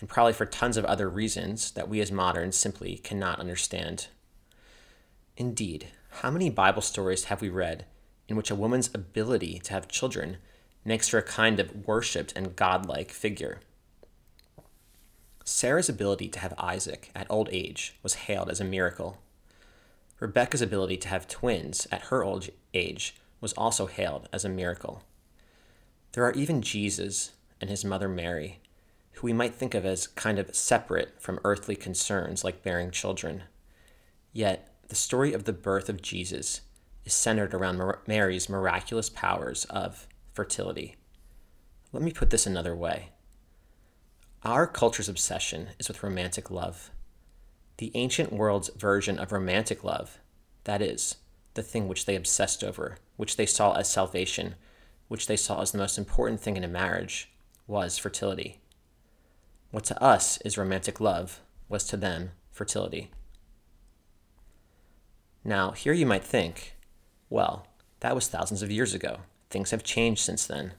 and 0.00 0.08
probably 0.08 0.32
for 0.32 0.46
tons 0.46 0.76
of 0.76 0.84
other 0.84 1.08
reasons 1.08 1.70
that 1.72 1.88
we 1.88 2.00
as 2.00 2.10
moderns 2.10 2.56
simply 2.56 2.96
cannot 2.96 3.38
understand. 3.38 4.08
Indeed, 5.36 5.88
how 6.10 6.30
many 6.30 6.50
Bible 6.50 6.82
stories 6.82 7.24
have 7.24 7.40
we 7.40 7.48
read 7.48 7.84
in 8.26 8.36
which 8.36 8.50
a 8.50 8.56
woman's 8.56 8.90
ability 8.92 9.60
to 9.60 9.72
have 9.72 9.88
children 9.88 10.38
makes 10.84 11.08
her 11.10 11.18
a 11.18 11.22
kind 11.22 11.60
of 11.60 11.86
worshipped 11.86 12.32
and 12.34 12.56
godlike 12.56 13.10
figure? 13.10 13.60
Sarah's 15.44 15.88
ability 15.88 16.28
to 16.28 16.40
have 16.40 16.54
Isaac 16.58 17.10
at 17.14 17.26
old 17.30 17.48
age 17.52 17.94
was 18.02 18.14
hailed 18.14 18.50
as 18.50 18.60
a 18.60 18.64
miracle. 18.64 19.18
Rebecca's 20.20 20.62
ability 20.62 20.96
to 20.98 21.08
have 21.08 21.28
twins 21.28 21.86
at 21.92 22.02
her 22.02 22.24
old 22.24 22.48
age 22.74 23.16
was 23.40 23.52
also 23.54 23.86
hailed 23.86 24.28
as 24.32 24.44
a 24.44 24.48
miracle. 24.48 25.02
There 26.12 26.24
are 26.24 26.32
even 26.32 26.62
Jesus 26.62 27.32
and 27.60 27.68
his 27.68 27.84
mother 27.84 28.08
Mary, 28.08 28.60
who 29.12 29.26
we 29.26 29.32
might 29.32 29.54
think 29.54 29.74
of 29.74 29.84
as 29.84 30.06
kind 30.06 30.38
of 30.38 30.54
separate 30.54 31.20
from 31.20 31.40
earthly 31.44 31.76
concerns 31.76 32.44
like 32.44 32.62
bearing 32.62 32.90
children. 32.90 33.44
Yet, 34.32 34.72
the 34.88 34.94
story 34.94 35.32
of 35.32 35.44
the 35.44 35.52
birth 35.52 35.88
of 35.88 36.00
Jesus 36.00 36.62
is 37.04 37.12
centered 37.12 37.52
around 37.52 37.82
Mary's 38.06 38.48
miraculous 38.48 39.10
powers 39.10 39.64
of 39.66 40.06
fertility. 40.32 40.96
Let 41.92 42.02
me 42.02 42.12
put 42.12 42.30
this 42.30 42.46
another 42.46 42.76
way. 42.76 43.10
Our 44.44 44.66
culture's 44.66 45.08
obsession 45.08 45.70
is 45.78 45.88
with 45.88 46.02
romantic 46.02 46.50
love. 46.50 46.90
The 47.78 47.90
ancient 47.94 48.32
world's 48.32 48.70
version 48.76 49.18
of 49.18 49.32
romantic 49.32 49.82
love, 49.82 50.18
that 50.64 50.80
is, 50.80 51.16
the 51.54 51.62
thing 51.62 51.88
which 51.88 52.06
they 52.06 52.14
obsessed 52.14 52.62
over, 52.62 52.98
which 53.16 53.36
they 53.36 53.46
saw 53.46 53.72
as 53.72 53.90
salvation, 53.90 54.54
which 55.08 55.26
they 55.26 55.36
saw 55.36 55.60
as 55.60 55.72
the 55.72 55.78
most 55.78 55.98
important 55.98 56.40
thing 56.40 56.56
in 56.56 56.64
a 56.64 56.68
marriage, 56.68 57.30
was 57.66 57.98
fertility. 57.98 58.60
What 59.70 59.84
to 59.84 60.02
us 60.02 60.38
is 60.38 60.56
romantic 60.56 61.00
love 61.00 61.40
was 61.68 61.84
to 61.88 61.96
them 61.96 62.30
fertility. 62.50 63.10
Now, 65.44 65.72
here 65.72 65.92
you 65.92 66.06
might 66.06 66.24
think, 66.24 66.76
well, 67.30 67.66
that 68.00 68.14
was 68.14 68.28
thousands 68.28 68.62
of 68.62 68.70
years 68.70 68.94
ago. 68.94 69.20
Things 69.50 69.70
have 69.70 69.82
changed 69.82 70.22
since 70.22 70.46
then. 70.46 70.72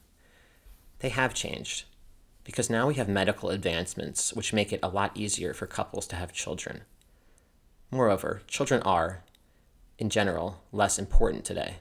They 0.99 1.09
have 1.09 1.33
changed, 1.33 1.85
because 2.43 2.69
now 2.69 2.87
we 2.87 2.95
have 2.95 3.07
medical 3.07 3.49
advancements 3.49 4.33
which 4.33 4.53
make 4.53 4.73
it 4.73 4.79
a 4.81 4.89
lot 4.89 5.15
easier 5.15 5.53
for 5.53 5.67
couples 5.67 6.07
to 6.07 6.15
have 6.15 6.33
children. 6.33 6.81
Moreover, 7.91 8.41
children 8.47 8.81
are, 8.83 9.23
in 9.97 10.09
general, 10.09 10.63
less 10.71 10.99
important 10.99 11.45
today. 11.45 11.75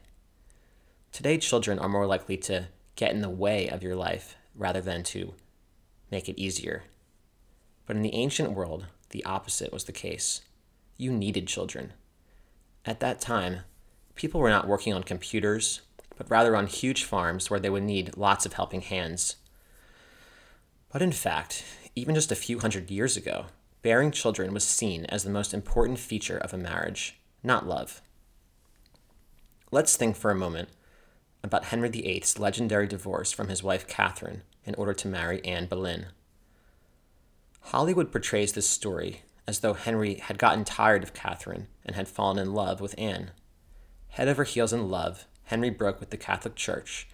Today, 1.13 1.39
children 1.39 1.79
are 1.79 1.89
more 1.89 2.07
likely 2.07 2.37
to 2.39 2.69
get 2.97 3.13
in 3.13 3.21
the 3.21 3.31
way 3.31 3.69
of 3.69 3.83
your 3.83 3.97
life 3.97 4.37
rather 4.55 4.81
than 4.81 5.03
to 5.05 5.35
make 6.11 6.29
it 6.29 6.41
easier. 6.41 6.85
But 7.87 7.97
in 7.97 8.03
the 8.03 8.15
ancient 8.15 8.53
world, 8.53 8.87
the 9.11 9.25
opposite 9.25 9.73
was 9.73 9.85
the 9.85 9.93
case. 9.93 10.43
You 10.97 11.13
needed 11.13 11.47
children. 11.47 11.93
At 12.85 13.01
that 13.01 13.21
time, 13.21 13.61
people 14.15 14.41
were 14.41 14.51
not 14.51 14.67
working 14.67 14.93
on 14.93 15.05
computers, 15.05 15.83
but 16.17 16.31
rather 16.31 16.57
on 16.57 16.67
huge 16.67 17.05
farms 17.05 17.49
where 17.49 17.61
they 17.61 17.71
would 17.71 17.85
need 17.85 18.17
lots 18.17 18.45
of 18.45 18.55
helping 18.55 18.81
hands. 18.81 19.37
But 20.93 21.03
in 21.03 21.13
fact, 21.13 21.65
even 21.95 22.15
just 22.15 22.33
a 22.33 22.37
few 22.37 22.59
hundred 22.59 22.91
years 22.91 23.17
ago, 23.17 23.47
bearing 23.83 24.11
children 24.11 24.53
was 24.53 24.65
seen 24.65 25.05
as 25.07 25.23
the 25.23 25.31
most 25.31 25.55
important 25.55 25.99
feature 25.99 26.39
of 26.39 26.53
a 26.53 26.59
marriage, 26.59 27.21
not 27.43 27.67
love. 27.67 28.03
Let's 29.71 29.97
think 29.97 30.17
for 30.17 30.31
a 30.31 30.35
moment 30.35 30.71
about 31.49 31.65
Henry 31.65 31.89
VIII's 31.89 32.39
legendary 32.39 32.87
divorce 32.87 33.33
from 33.33 33.49
his 33.49 33.63
wife 33.63 33.89
Catherine 33.89 34.43
in 34.65 34.75
order 34.75 34.93
to 34.95 35.09
marry 35.09 35.45
Anne 35.45 35.67
Boleyn. 35.67 36.07
Hollywood 37.61 38.13
portrays 38.13 38.53
this 38.53 38.69
story 38.69 39.23
as 39.47 39.61
though 39.61 39.73
Henry 39.73 40.17
had 40.17 40.39
gotten 40.39 40.63
tired 40.63 41.03
of 41.03 41.15
Catherine 41.15 41.67
and 41.87 41.97
had 41.97 42.07
fallen 42.07 42.39
in 42.39 42.53
love 42.53 42.83
with 42.83 42.95
Anne. 42.99 43.31
Head 44.11 44.29
over 44.29 44.45
heels 44.45 44.75
in 44.75 44.91
love, 44.91 45.27
Henry 45.45 45.71
broke 45.71 46.01
with 46.01 46.11
the 46.11 46.19
Catholic 46.19 46.55
Church 46.55 47.09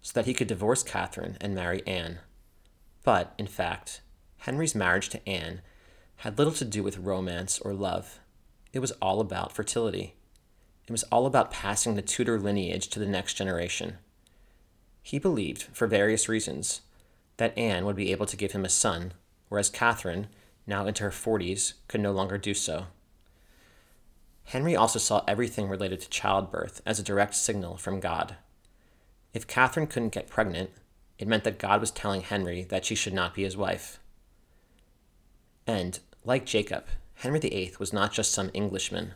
so 0.00 0.12
that 0.14 0.24
he 0.24 0.32
could 0.32 0.48
divorce 0.48 0.82
Catherine 0.82 1.36
and 1.40 1.54
marry 1.54 1.86
Anne. 1.86 2.20
But, 3.04 3.34
in 3.36 3.46
fact, 3.46 4.00
Henry's 4.38 4.74
marriage 4.74 5.10
to 5.10 5.28
Anne 5.28 5.60
had 6.16 6.38
little 6.38 6.54
to 6.54 6.64
do 6.64 6.82
with 6.82 6.96
romance 6.96 7.58
or 7.58 7.74
love. 7.74 8.18
It 8.72 8.78
was 8.78 8.92
all 8.92 9.20
about 9.20 9.52
fertility. 9.52 10.14
It 10.88 10.92
was 10.92 11.04
all 11.04 11.26
about 11.26 11.52
passing 11.52 11.94
the 11.94 12.02
Tudor 12.02 12.40
lineage 12.40 12.88
to 12.88 12.98
the 12.98 13.06
next 13.06 13.34
generation. 13.34 13.98
He 15.02 15.18
believed, 15.18 15.64
for 15.72 15.86
various 15.86 16.28
reasons, 16.28 16.80
that 17.36 17.56
Anne 17.56 17.84
would 17.84 17.94
be 17.94 18.10
able 18.10 18.26
to 18.26 18.36
give 18.36 18.52
him 18.52 18.64
a 18.64 18.70
son, 18.70 19.12
whereas 19.48 19.70
Catherine 19.70 20.28
now 20.68 20.86
into 20.86 21.02
her 21.02 21.10
40s, 21.10 21.72
could 21.88 22.00
no 22.00 22.12
longer 22.12 22.38
do 22.38 22.54
so. 22.54 22.86
Henry 24.44 24.76
also 24.76 24.98
saw 24.98 25.24
everything 25.26 25.68
related 25.68 26.00
to 26.00 26.10
childbirth 26.10 26.80
as 26.86 27.00
a 27.00 27.02
direct 27.02 27.34
signal 27.34 27.76
from 27.76 28.00
God. 28.00 28.36
If 29.32 29.46
Catherine 29.46 29.86
couldn't 29.86 30.12
get 30.12 30.28
pregnant, 30.28 30.70
it 31.18 31.26
meant 31.26 31.44
that 31.44 31.58
God 31.58 31.80
was 31.80 31.90
telling 31.90 32.20
Henry 32.20 32.64
that 32.64 32.84
she 32.84 32.94
should 32.94 33.14
not 33.14 33.34
be 33.34 33.42
his 33.42 33.56
wife. 33.56 33.98
And, 35.66 35.98
like 36.24 36.46
Jacob, 36.46 36.84
Henry 37.16 37.40
VIII 37.40 37.74
was 37.78 37.92
not 37.92 38.12
just 38.12 38.32
some 38.32 38.50
Englishman. 38.54 39.14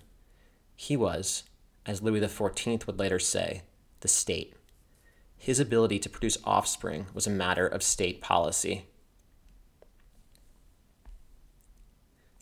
He 0.74 0.96
was, 0.96 1.44
as 1.86 2.02
Louis 2.02 2.20
XIV 2.20 2.86
would 2.86 2.98
later 2.98 3.18
say, 3.18 3.62
the 4.00 4.08
state. 4.08 4.54
His 5.36 5.58
ability 5.58 5.98
to 6.00 6.10
produce 6.10 6.38
offspring 6.44 7.06
was 7.14 7.26
a 7.26 7.30
matter 7.30 7.66
of 7.66 7.82
state 7.82 8.20
policy. 8.20 8.86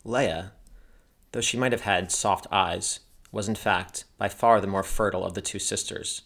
Leah, 0.03 0.53
though 1.31 1.41
she 1.41 1.57
might 1.57 1.71
have 1.71 1.81
had 1.81 2.11
soft 2.11 2.47
eyes, 2.51 2.99
was 3.31 3.47
in 3.47 3.55
fact 3.55 4.03
by 4.17 4.29
far 4.29 4.59
the 4.59 4.67
more 4.67 4.83
fertile 4.83 5.23
of 5.23 5.33
the 5.33 5.41
two 5.41 5.59
sisters. 5.59 6.23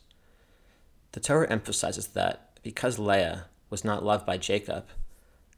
The 1.12 1.20
Torah 1.20 1.50
emphasizes 1.50 2.08
that 2.08 2.60
because 2.64 3.00
Leah 3.00 3.46
was 3.70 3.86
not 3.86 4.04
loved 4.04 4.26
by 4.26 4.38
Jacob, 4.38 4.86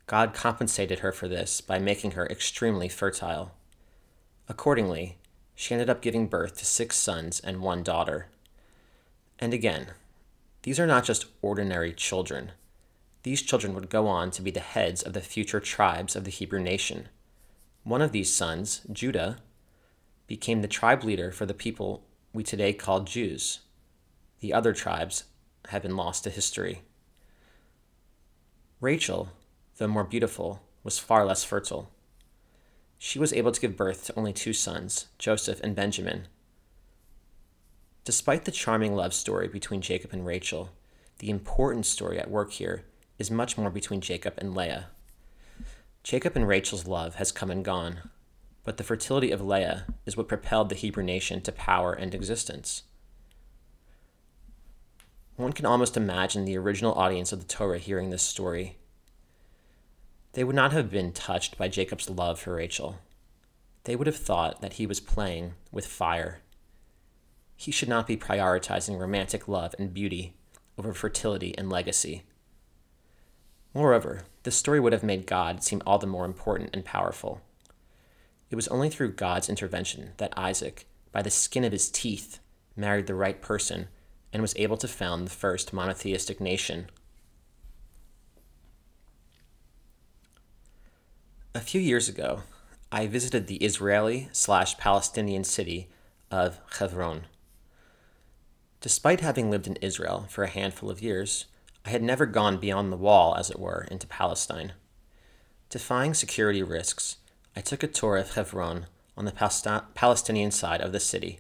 God 0.06 0.34
compensated 0.34 1.00
her 1.00 1.12
for 1.12 1.28
this 1.28 1.62
by 1.62 1.80
making 1.80 2.12
her 2.12 2.28
extremely 2.28 2.90
fertile. 2.90 3.56
Accordingly, 4.48 5.18
she 5.60 5.74
ended 5.74 5.90
up 5.90 6.04
giving 6.04 6.28
birth 6.28 6.56
to 6.56 6.66
six 6.66 6.96
sons 6.96 7.40
and 7.40 7.62
one 7.62 7.82
daughter. 7.82 8.28
And 9.40 9.56
again, 9.56 9.88
these 10.62 10.80
are 10.80 10.86
not 10.86 11.04
just 11.04 11.26
ordinary 11.42 11.94
children. 11.94 12.52
These 13.24 13.42
children 13.42 13.74
would 13.74 13.90
go 13.90 14.08
on 14.08 14.30
to 14.32 14.44
be 14.44 14.52
the 14.52 14.60
heads 14.60 15.02
of 15.02 15.14
the 15.14 15.20
future 15.20 15.60
tribes 15.60 16.16
of 16.16 16.26
the 16.26 16.32
Hebrew 16.32 16.60
nation. 16.60 17.10
One 17.84 18.04
of 18.04 18.12
these 18.12 18.32
sons, 18.32 18.82
Judah, 18.92 19.40
became 20.28 20.62
the 20.62 20.68
tribe 20.68 21.04
leader 21.04 21.32
for 21.32 21.48
the 21.48 21.56
people 21.56 22.04
we 22.34 22.44
today 22.44 22.72
call 22.72 23.00
Jews. 23.00 23.62
The 24.42 24.54
other 24.54 24.74
tribes 24.74 25.24
have 25.70 25.82
been 25.82 25.98
lost 25.98 26.24
to 26.26 26.30
history. 26.30 26.84
Rachel, 28.80 29.30
though 29.78 29.88
more 29.88 30.04
beautiful, 30.04 30.62
was 30.84 31.00
far 31.00 31.26
less 31.26 31.44
fertile. 31.44 31.90
She 32.98 33.20
was 33.20 33.34
able 33.34 33.52
to 33.52 33.62
give 33.62 33.78
birth 33.78 34.06
to 34.06 34.18
only 34.18 34.34
two 34.34 34.54
sons, 34.54 35.08
Joseph 35.18 35.60
and 35.64 35.76
Benjamin. 35.76 36.28
Despite 38.04 38.46
the 38.46 38.52
charming 38.52 38.96
love 38.96 39.14
story 39.14 39.48
between 39.48 39.82
Jacob 39.82 40.14
and 40.14 40.26
Rachel, 40.26 40.70
the 41.20 41.30
important 41.30 41.86
story 41.86 42.20
at 42.20 42.32
work 42.32 42.52
here 42.54 42.86
is 43.20 43.30
much 43.30 43.58
more 43.58 43.70
between 43.70 44.02
Jacob 44.02 44.34
and 44.38 44.56
Leah. 44.56 44.88
Jacob 46.04 46.36
and 46.36 46.48
Rachel's 46.48 46.88
love 46.88 47.16
has 47.16 47.32
come 47.32 47.52
and 47.52 47.66
gone, 47.66 48.10
but 48.64 48.78
the 48.78 48.84
fertility 48.84 49.32
of 49.32 49.42
Leah 49.42 49.86
is 50.06 50.16
what 50.16 50.28
propelled 50.28 50.70
the 50.70 50.76
Hebrew 50.76 51.04
nation 51.04 51.42
to 51.42 51.52
power 51.52 51.94
and 51.94 52.16
existence. 52.16 52.84
One 55.36 55.54
can 55.54 55.66
almost 55.66 55.98
imagine 55.98 56.46
the 56.46 56.58
original 56.58 56.94
audience 56.94 57.32
of 57.32 57.40
the 57.40 57.46
Torah 57.46 57.78
hearing 57.78 58.10
this 58.10 58.24
story. 58.24 58.78
They 60.34 60.44
would 60.44 60.56
not 60.56 60.72
have 60.72 60.90
been 60.90 61.12
touched 61.12 61.58
by 61.58 61.68
Jacob's 61.68 62.10
love 62.10 62.40
for 62.40 62.56
Rachel. 62.56 63.00
They 63.86 63.96
would 63.96 64.08
have 64.08 64.18
thought 64.18 64.62
that 64.62 64.74
he 64.74 64.86
was 64.86 65.00
playing 65.00 65.54
with 65.72 65.88
fire. 65.88 66.42
He 67.56 67.72
should 67.72 67.90
not 67.90 68.06
be 68.06 68.18
prioritizing 68.18 69.00
romantic 69.00 69.48
love 69.48 69.74
and 69.80 69.94
beauty 69.94 70.36
over 70.78 70.94
fertility 70.94 71.58
and 71.58 71.70
legacy. 71.70 72.24
Moreover, 73.74 74.24
this 74.44 74.56
story 74.56 74.80
would 74.80 74.94
have 74.94 75.04
made 75.04 75.26
God 75.26 75.64
seem 75.64 75.82
all 75.86 76.00
the 76.00 76.08
more 76.08 76.26
important 76.26 76.70
and 76.74 76.86
powerful. 76.86 77.42
It 78.50 78.56
was 78.56 78.68
only 78.70 78.90
through 78.90 79.14
God's 79.14 79.50
intervention 79.50 80.14
that 80.18 80.38
Isaac, 80.38 80.88
by 81.12 81.22
the 81.22 81.30
skin 81.30 81.64
of 81.64 81.72
his 81.72 81.90
teeth, 81.90 82.40
married 82.76 83.08
the 83.08 83.16
right 83.16 83.42
person 83.42 83.88
and 84.32 84.42
was 84.42 84.56
able 84.58 84.78
to 84.78 84.88
found 84.88 85.26
the 85.26 85.32
first 85.32 85.74
monotheistic 85.74 86.40
nation. 86.40 86.88
A 91.56 91.60
few 91.60 91.82
years 91.82 92.08
ago, 92.08 92.44
I 92.92 93.08
visited 93.08 93.48
the 93.48 93.58
Israeli 93.58 94.30
slash 94.32 94.78
Palestinian 94.78 95.44
city 95.44 95.90
of 96.30 96.60
Hebron. 96.78 97.26
Despite 98.82 99.22
having 99.22 99.50
lived 99.50 99.66
in 99.66 99.78
Israel 99.78 100.28
for 100.30 100.44
a 100.44 100.50
handful 100.50 100.90
of 100.90 101.02
years, 101.02 101.46
I 101.86 101.90
had 101.90 102.04
never 102.04 102.26
gone 102.26 102.60
beyond 102.60 102.92
the 102.92 102.98
wall, 102.98 103.36
as 103.36 103.50
it 103.50 103.60
were, 103.60 103.88
into 103.90 104.06
Palestine. 104.08 104.74
Defying 105.70 106.14
security 106.14 106.62
risks, 106.62 107.18
I 107.56 107.62
took 107.62 107.82
a 107.82 107.88
tour 107.88 108.18
of 108.18 108.36
Hebron 108.36 108.86
on 109.16 109.26
the 109.26 109.90
Palestinian 109.96 110.52
side 110.52 110.82
of 110.82 110.92
the 110.92 111.00
city. 111.00 111.40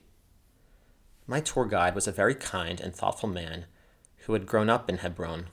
My 1.28 1.42
tour 1.42 1.66
guide 1.66 1.94
was 1.94 2.08
a 2.08 2.12
very 2.12 2.34
kind 2.34 2.82
and 2.82 2.96
thoughtful 2.96 3.30
man 3.30 3.66
who 4.26 4.34
had 4.34 4.48
grown 4.48 4.70
up 4.70 4.90
in 4.90 4.98
Hebron. 4.98 5.48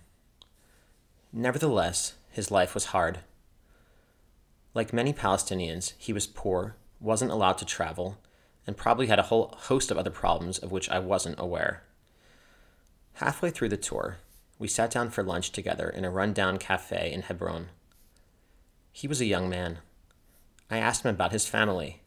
Nevertheless, 1.32 2.14
his 2.30 2.50
life 2.50 2.72
was 2.72 2.86
hard. 2.86 3.20
Like 4.74 4.92
many 4.92 5.12
Palestinians, 5.12 5.92
he 5.96 6.12
was 6.12 6.26
poor, 6.26 6.74
wasn't 7.00 7.30
allowed 7.30 7.58
to 7.58 7.64
travel, 7.64 8.18
and 8.66 8.76
probably 8.76 9.06
had 9.06 9.20
a 9.20 9.24
whole 9.24 9.54
host 9.56 9.90
of 9.90 9.98
other 9.98 10.10
problems 10.10 10.58
of 10.58 10.72
which 10.72 10.90
I 10.90 10.98
wasn't 10.98 11.38
aware. 11.38 11.84
Halfway 13.14 13.50
through 13.50 13.68
the 13.68 13.76
tour, 13.76 14.18
we 14.58 14.66
sat 14.66 14.90
down 14.90 15.10
for 15.10 15.22
lunch 15.22 15.52
together 15.52 15.88
in 15.88 16.04
a 16.04 16.10
rundown 16.10 16.58
cafe 16.58 17.12
in 17.12 17.22
Hebron. 17.22 17.68
He 18.90 19.06
was 19.06 19.20
a 19.20 19.26
young 19.26 19.48
man. 19.48 19.78
I 20.68 20.78
asked 20.78 21.04
him 21.04 21.14
about 21.14 21.32
his 21.32 21.46
family. 21.46 22.02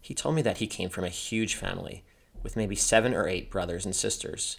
He 0.00 0.14
told 0.14 0.34
me 0.34 0.42
that 0.42 0.58
he 0.58 0.66
came 0.66 0.88
from 0.88 1.04
a 1.04 1.08
huge 1.08 1.54
family, 1.54 2.04
with 2.42 2.56
maybe 2.56 2.74
seven 2.74 3.14
or 3.14 3.28
eight 3.28 3.50
brothers 3.50 3.84
and 3.84 3.94
sisters. 3.94 4.58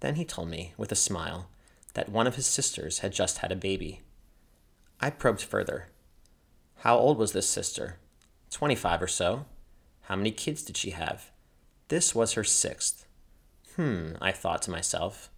Then 0.00 0.16
he 0.16 0.24
told 0.24 0.48
me, 0.48 0.74
with 0.76 0.90
a 0.90 0.96
smile, 0.96 1.48
that 1.94 2.08
one 2.08 2.26
of 2.26 2.34
his 2.34 2.46
sisters 2.46 2.98
had 2.98 3.12
just 3.12 3.38
had 3.38 3.52
a 3.52 3.56
baby. 3.56 4.02
I 5.00 5.10
probed 5.10 5.42
further. 5.42 5.88
How 6.80 6.96
old 6.96 7.18
was 7.18 7.32
this 7.32 7.48
sister? 7.48 7.98
Twenty 8.50 8.74
five 8.74 9.02
or 9.02 9.08
so. 9.08 9.46
How 10.02 10.16
many 10.16 10.30
kids 10.30 10.62
did 10.62 10.76
she 10.76 10.90
have? 10.90 11.30
This 11.88 12.14
was 12.14 12.34
her 12.34 12.44
sixth. 12.44 13.06
Hmm, 13.76 14.12
I 14.20 14.32
thought 14.32 14.62
to 14.62 14.70
myself. 14.70 15.30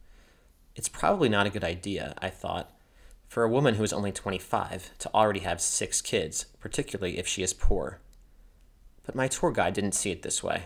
It's 0.76 0.88
probably 0.88 1.28
not 1.28 1.46
a 1.46 1.50
good 1.50 1.64
idea, 1.64 2.14
I 2.18 2.30
thought, 2.30 2.70
for 3.26 3.42
a 3.42 3.48
woman 3.48 3.74
who 3.74 3.82
is 3.82 3.92
only 3.92 4.12
25 4.12 4.96
to 4.98 5.10
already 5.12 5.40
have 5.40 5.60
six 5.60 6.00
kids, 6.00 6.46
particularly 6.60 7.18
if 7.18 7.26
she 7.26 7.42
is 7.42 7.52
poor. 7.52 8.00
But 9.04 9.14
my 9.14 9.26
tour 9.26 9.50
guide 9.50 9.74
didn't 9.74 9.96
see 9.96 10.10
it 10.10 10.22
this 10.22 10.42
way. 10.42 10.64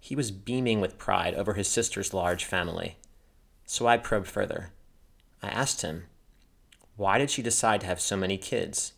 He 0.00 0.16
was 0.16 0.30
beaming 0.30 0.80
with 0.80 0.98
pride 0.98 1.34
over 1.34 1.54
his 1.54 1.68
sister's 1.68 2.14
large 2.14 2.44
family. 2.44 2.96
So 3.64 3.86
I 3.86 3.98
probed 3.98 4.26
further. 4.26 4.72
I 5.42 5.48
asked 5.48 5.82
him, 5.82 6.06
Why 6.96 7.18
did 7.18 7.30
she 7.30 7.42
decide 7.42 7.82
to 7.82 7.86
have 7.86 8.00
so 8.00 8.16
many 8.16 8.38
kids? 8.38 8.94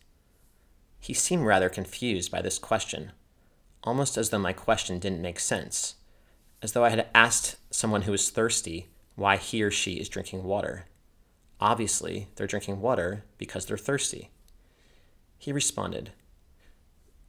He 1.01 1.15
seemed 1.15 1.47
rather 1.47 1.71
confused 1.71 2.31
by 2.31 2.43
this 2.43 2.59
question, 2.59 3.13
almost 3.83 4.19
as 4.19 4.31
though 4.31 4.39
my 4.39 4.53
question 4.53 4.99
didn't 4.99 5.23
make 5.23 5.41
sense, 5.41 5.97
as 6.63 6.73
though 6.73 6.85
I 6.85 6.91
had 6.91 7.09
asked 7.15 7.57
someone 7.71 8.03
who 8.03 8.13
was 8.13 8.29
thirsty 8.31 8.91
why 9.17 9.39
he 9.39 9.63
or 9.63 9.71
she 9.71 9.95
is 9.95 10.09
drinking 10.09 10.45
water. 10.45 10.87
Obviously, 11.59 12.29
they're 12.37 12.47
drinking 12.47 12.81
water 12.81 13.25
because 13.39 13.67
they're 13.67 13.79
thirsty. 13.79 14.31
He 15.39 15.53
responded, 15.53 16.13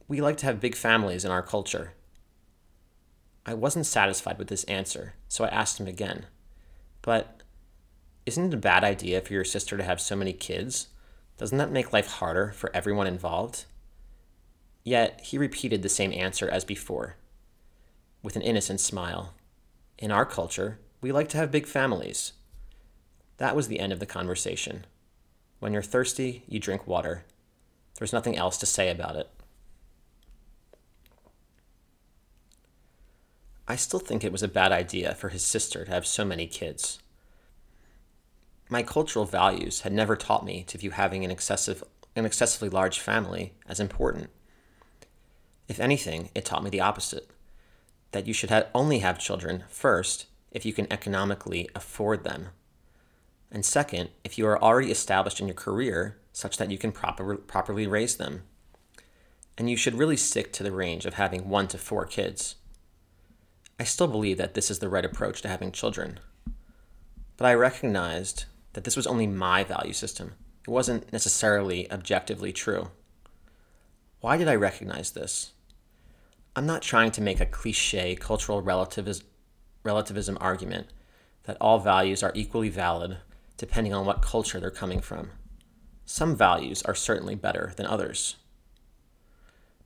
We 0.06 0.20
like 0.20 0.36
to 0.38 0.46
have 0.46 0.60
big 0.60 0.74
families 0.74 1.24
in 1.24 1.30
our 1.30 1.42
culture. 1.42 1.94
I 3.44 3.54
wasn't 3.54 3.86
satisfied 3.86 4.38
with 4.38 4.48
this 4.48 4.64
answer, 4.64 5.14
so 5.28 5.44
I 5.44 5.48
asked 5.48 5.80
him 5.80 5.86
again, 5.86 6.26
But 7.00 7.42
isn't 8.26 8.48
it 8.48 8.54
a 8.54 8.58
bad 8.58 8.84
idea 8.84 9.20
for 9.20 9.32
your 9.32 9.44
sister 9.44 9.76
to 9.76 9.82
have 9.82 10.00
so 10.00 10.14
many 10.14 10.32
kids? 10.32 10.88
Doesn't 11.42 11.58
that 11.58 11.72
make 11.72 11.92
life 11.92 12.06
harder 12.06 12.52
for 12.52 12.70
everyone 12.72 13.08
involved? 13.08 13.64
Yet 14.84 15.22
he 15.24 15.38
repeated 15.38 15.82
the 15.82 15.88
same 15.88 16.12
answer 16.12 16.48
as 16.48 16.64
before, 16.64 17.16
with 18.22 18.36
an 18.36 18.42
innocent 18.42 18.78
smile. 18.78 19.34
In 19.98 20.12
our 20.12 20.24
culture, 20.24 20.78
we 21.00 21.10
like 21.10 21.28
to 21.30 21.38
have 21.38 21.50
big 21.50 21.66
families. 21.66 22.34
That 23.38 23.56
was 23.56 23.66
the 23.66 23.80
end 23.80 23.92
of 23.92 23.98
the 23.98 24.06
conversation. 24.06 24.86
When 25.58 25.72
you're 25.72 25.82
thirsty, 25.82 26.44
you 26.46 26.60
drink 26.60 26.86
water. 26.86 27.24
There's 27.98 28.12
nothing 28.12 28.36
else 28.36 28.56
to 28.58 28.64
say 28.64 28.88
about 28.88 29.16
it. 29.16 29.28
I 33.66 33.74
still 33.74 33.98
think 33.98 34.22
it 34.22 34.30
was 34.30 34.44
a 34.44 34.48
bad 34.48 34.70
idea 34.70 35.16
for 35.16 35.30
his 35.30 35.44
sister 35.44 35.84
to 35.86 35.90
have 35.90 36.06
so 36.06 36.24
many 36.24 36.46
kids. 36.46 37.01
My 38.72 38.82
cultural 38.82 39.26
values 39.26 39.82
had 39.82 39.92
never 39.92 40.16
taught 40.16 40.46
me 40.46 40.64
to 40.68 40.78
view 40.78 40.92
having 40.92 41.26
an, 41.26 41.30
excessive, 41.30 41.84
an 42.16 42.24
excessively 42.24 42.70
large 42.70 43.00
family 43.00 43.52
as 43.68 43.78
important. 43.78 44.30
If 45.68 45.78
anything, 45.78 46.30
it 46.34 46.46
taught 46.46 46.64
me 46.64 46.70
the 46.70 46.80
opposite 46.80 47.28
that 48.12 48.26
you 48.26 48.32
should 48.32 48.50
only 48.74 49.00
have 49.00 49.18
children, 49.18 49.64
first, 49.68 50.24
if 50.50 50.64
you 50.64 50.72
can 50.72 50.90
economically 50.90 51.68
afford 51.74 52.24
them. 52.24 52.48
And 53.50 53.62
second, 53.62 54.08
if 54.24 54.38
you 54.38 54.46
are 54.46 54.62
already 54.62 54.90
established 54.90 55.38
in 55.38 55.48
your 55.48 55.54
career 55.54 56.16
such 56.32 56.56
that 56.56 56.70
you 56.70 56.78
can 56.78 56.92
proper, 56.92 57.36
properly 57.36 57.86
raise 57.86 58.16
them. 58.16 58.44
And 59.58 59.68
you 59.68 59.76
should 59.76 59.96
really 59.96 60.16
stick 60.16 60.50
to 60.54 60.62
the 60.62 60.72
range 60.72 61.04
of 61.04 61.14
having 61.14 61.50
one 61.50 61.68
to 61.68 61.76
four 61.76 62.06
kids. 62.06 62.54
I 63.78 63.84
still 63.84 64.08
believe 64.08 64.38
that 64.38 64.54
this 64.54 64.70
is 64.70 64.78
the 64.78 64.88
right 64.88 65.04
approach 65.04 65.42
to 65.42 65.48
having 65.48 65.72
children. 65.72 66.20
But 67.36 67.44
I 67.44 67.52
recognized 67.52 68.46
that 68.72 68.84
this 68.84 68.96
was 68.96 69.06
only 69.06 69.26
my 69.26 69.64
value 69.64 69.92
system. 69.92 70.34
It 70.66 70.70
wasn't 70.70 71.12
necessarily 71.12 71.90
objectively 71.90 72.52
true. 72.52 72.90
Why 74.20 74.36
did 74.36 74.48
I 74.48 74.54
recognize 74.54 75.10
this? 75.10 75.52
I'm 76.54 76.66
not 76.66 76.82
trying 76.82 77.10
to 77.12 77.22
make 77.22 77.40
a 77.40 77.46
cliche 77.46 78.14
cultural 78.14 78.62
relativism, 78.62 79.26
relativism 79.82 80.38
argument 80.40 80.88
that 81.44 81.56
all 81.60 81.78
values 81.78 82.22
are 82.22 82.32
equally 82.34 82.68
valid 82.68 83.18
depending 83.56 83.94
on 83.94 84.06
what 84.06 84.22
culture 84.22 84.60
they're 84.60 84.70
coming 84.70 85.00
from. 85.00 85.30
Some 86.04 86.36
values 86.36 86.82
are 86.82 86.94
certainly 86.94 87.34
better 87.34 87.72
than 87.76 87.86
others. 87.86 88.36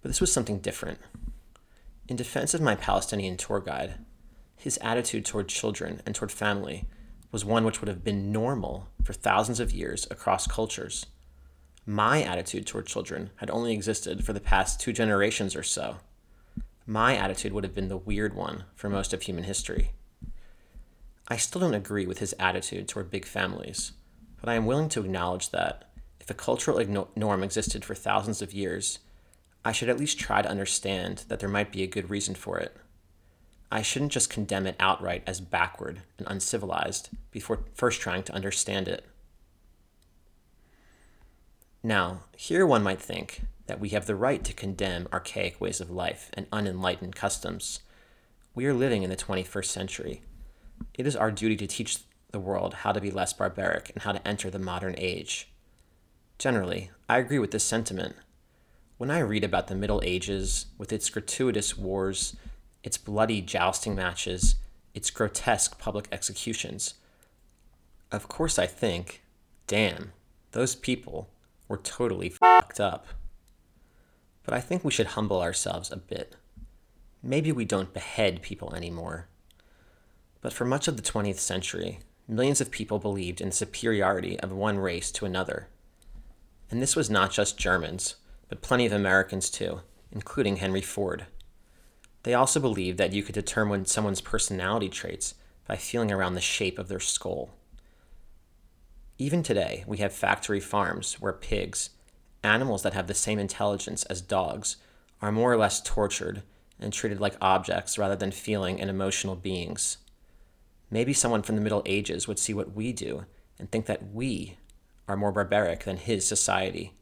But 0.00 0.08
this 0.08 0.20
was 0.20 0.32
something 0.32 0.58
different. 0.58 0.98
In 2.08 2.16
defense 2.16 2.54
of 2.54 2.60
my 2.60 2.74
Palestinian 2.74 3.36
tour 3.36 3.60
guide, 3.60 3.98
his 4.56 4.78
attitude 4.78 5.24
toward 5.24 5.48
children 5.48 6.00
and 6.06 6.14
toward 6.14 6.32
family 6.32 6.86
was 7.32 7.44
one 7.44 7.64
which 7.64 7.80
would 7.80 7.88
have 7.88 8.04
been 8.04 8.32
normal 8.32 8.88
for 9.02 9.12
thousands 9.12 9.60
of 9.60 9.72
years 9.72 10.06
across 10.10 10.46
cultures. 10.46 11.06
My 11.84 12.22
attitude 12.22 12.66
toward 12.66 12.86
children 12.86 13.30
had 13.36 13.50
only 13.50 13.72
existed 13.72 14.24
for 14.24 14.32
the 14.32 14.40
past 14.40 14.80
two 14.80 14.92
generations 14.92 15.54
or 15.54 15.62
so 15.62 15.98
my 16.86 17.16
attitude 17.16 17.52
would 17.52 17.64
have 17.64 17.74
been 17.74 17.88
the 17.88 17.96
weird 17.96 18.34
one 18.34 18.62
for 18.76 18.88
most 18.88 19.12
of 19.12 19.22
human 19.22 19.44
history. 19.44 19.90
I 21.26 21.36
still 21.36 21.60
don't 21.60 21.74
agree 21.74 22.06
with 22.06 22.20
his 22.20 22.34
attitude 22.38 22.86
toward 22.86 23.10
big 23.10 23.24
families, 23.24 23.92
but 24.40 24.48
I 24.48 24.54
am 24.54 24.66
willing 24.66 24.88
to 24.90 25.00
acknowledge 25.00 25.50
that 25.50 25.90
if 26.20 26.30
a 26.30 26.34
cultural 26.34 27.10
norm 27.16 27.42
existed 27.42 27.84
for 27.84 27.96
thousands 27.96 28.40
of 28.40 28.54
years, 28.54 29.00
I 29.64 29.72
should 29.72 29.88
at 29.88 29.98
least 29.98 30.20
try 30.20 30.42
to 30.42 30.48
understand 30.48 31.24
that 31.26 31.40
there 31.40 31.48
might 31.48 31.72
be 31.72 31.82
a 31.82 31.88
good 31.88 32.08
reason 32.08 32.36
for 32.36 32.58
it. 32.60 32.76
I 33.70 33.82
shouldn't 33.82 34.12
just 34.12 34.30
condemn 34.30 34.66
it 34.66 34.76
outright 34.78 35.22
as 35.26 35.40
backward 35.40 36.02
and 36.18 36.26
uncivilized 36.28 37.10
before 37.30 37.64
first 37.74 38.00
trying 38.00 38.22
to 38.24 38.34
understand 38.34 38.88
it. 38.88 39.04
Now, 41.82 42.20
here 42.36 42.66
one 42.66 42.82
might 42.82 43.00
think 43.00 43.42
that 43.66 43.80
we 43.80 43.90
have 43.90 44.06
the 44.06 44.16
right 44.16 44.42
to 44.44 44.52
condemn 44.52 45.08
archaic 45.12 45.60
ways 45.60 45.80
of 45.80 45.90
life 45.90 46.30
and 46.34 46.46
unenlightened 46.52 47.16
customs. 47.16 47.80
We 48.54 48.66
are 48.66 48.74
living 48.74 49.02
in 49.02 49.10
the 49.10 49.16
21st 49.16 49.66
century. 49.66 50.22
It 50.94 51.06
is 51.06 51.16
our 51.16 51.30
duty 51.30 51.56
to 51.56 51.66
teach 51.66 51.98
the 52.30 52.40
world 52.40 52.74
how 52.74 52.92
to 52.92 53.00
be 53.00 53.10
less 53.10 53.32
barbaric 53.32 53.90
and 53.90 54.02
how 54.02 54.12
to 54.12 54.26
enter 54.26 54.50
the 54.50 54.58
modern 54.58 54.94
age. 54.98 55.48
Generally, 56.38 56.90
I 57.08 57.18
agree 57.18 57.38
with 57.38 57.50
this 57.50 57.64
sentiment. 57.64 58.14
When 58.98 59.10
I 59.10 59.18
read 59.20 59.44
about 59.44 59.68
the 59.68 59.74
Middle 59.74 60.02
Ages, 60.04 60.66
with 60.78 60.92
its 60.92 61.10
gratuitous 61.10 61.76
wars, 61.76 62.36
its 62.86 62.96
bloody 62.96 63.42
jousting 63.42 63.96
matches, 63.96 64.54
its 64.94 65.10
grotesque 65.10 65.76
public 65.76 66.06
executions, 66.12 66.94
of 68.12 68.28
course 68.28 68.60
I 68.60 68.68
think, 68.68 69.24
damn, 69.66 70.12
those 70.52 70.76
people 70.76 71.28
were 71.66 71.78
totally 71.78 72.28
fucked 72.28 72.78
up. 72.78 73.08
But 74.44 74.54
I 74.54 74.60
think 74.60 74.84
we 74.84 74.92
should 74.92 75.08
humble 75.08 75.42
ourselves 75.42 75.90
a 75.90 75.96
bit. 75.96 76.36
Maybe 77.24 77.50
we 77.50 77.64
don't 77.64 77.92
behead 77.92 78.40
people 78.40 78.72
anymore. 78.72 79.26
But 80.40 80.52
for 80.52 80.64
much 80.64 80.86
of 80.86 80.96
the 80.96 81.02
20th 81.02 81.40
century, 81.40 81.98
millions 82.28 82.60
of 82.60 82.70
people 82.70 83.00
believed 83.00 83.40
in 83.40 83.48
the 83.48 83.54
superiority 83.54 84.38
of 84.38 84.52
one 84.52 84.78
race 84.78 85.10
to 85.10 85.26
another. 85.26 85.66
And 86.70 86.80
this 86.80 86.94
was 86.94 87.10
not 87.10 87.32
just 87.32 87.58
Germans, 87.58 88.14
but 88.48 88.62
plenty 88.62 88.86
of 88.86 88.92
Americans 88.92 89.50
too, 89.50 89.80
including 90.12 90.56
Henry 90.56 90.82
Ford. 90.82 91.26
They 92.26 92.34
also 92.34 92.58
believed 92.58 92.98
that 92.98 93.12
you 93.12 93.22
could 93.22 93.36
determine 93.36 93.86
someone's 93.86 94.20
personality 94.20 94.88
traits 94.88 95.36
by 95.68 95.76
feeling 95.76 96.10
around 96.10 96.34
the 96.34 96.40
shape 96.40 96.76
of 96.76 96.88
their 96.88 96.98
skull. 96.98 97.50
Even 99.16 99.44
today, 99.44 99.84
we 99.86 99.98
have 99.98 100.12
factory 100.12 100.58
farms 100.58 101.20
where 101.20 101.32
pigs, 101.32 101.90
animals 102.42 102.82
that 102.82 102.94
have 102.94 103.06
the 103.06 103.14
same 103.14 103.38
intelligence 103.38 104.02
as 104.06 104.20
dogs 104.20 104.76
are 105.22 105.30
more 105.30 105.52
or 105.52 105.56
less 105.56 105.80
tortured 105.80 106.42
and 106.80 106.92
treated 106.92 107.20
like 107.20 107.36
objects 107.40 107.96
rather 107.96 108.16
than 108.16 108.32
feeling 108.32 108.80
and 108.80 108.90
emotional 108.90 109.36
beings. 109.36 109.98
Maybe 110.90 111.12
someone 111.12 111.42
from 111.42 111.54
the 111.54 111.62
Middle 111.62 111.84
Ages 111.86 112.26
would 112.26 112.40
see 112.40 112.52
what 112.52 112.74
we 112.74 112.92
do 112.92 113.24
and 113.56 113.70
think 113.70 113.86
that 113.86 114.12
we 114.12 114.56
are 115.06 115.16
more 115.16 115.30
barbaric 115.30 115.84
than 115.84 115.96
his 115.96 116.26
society. 116.26 116.92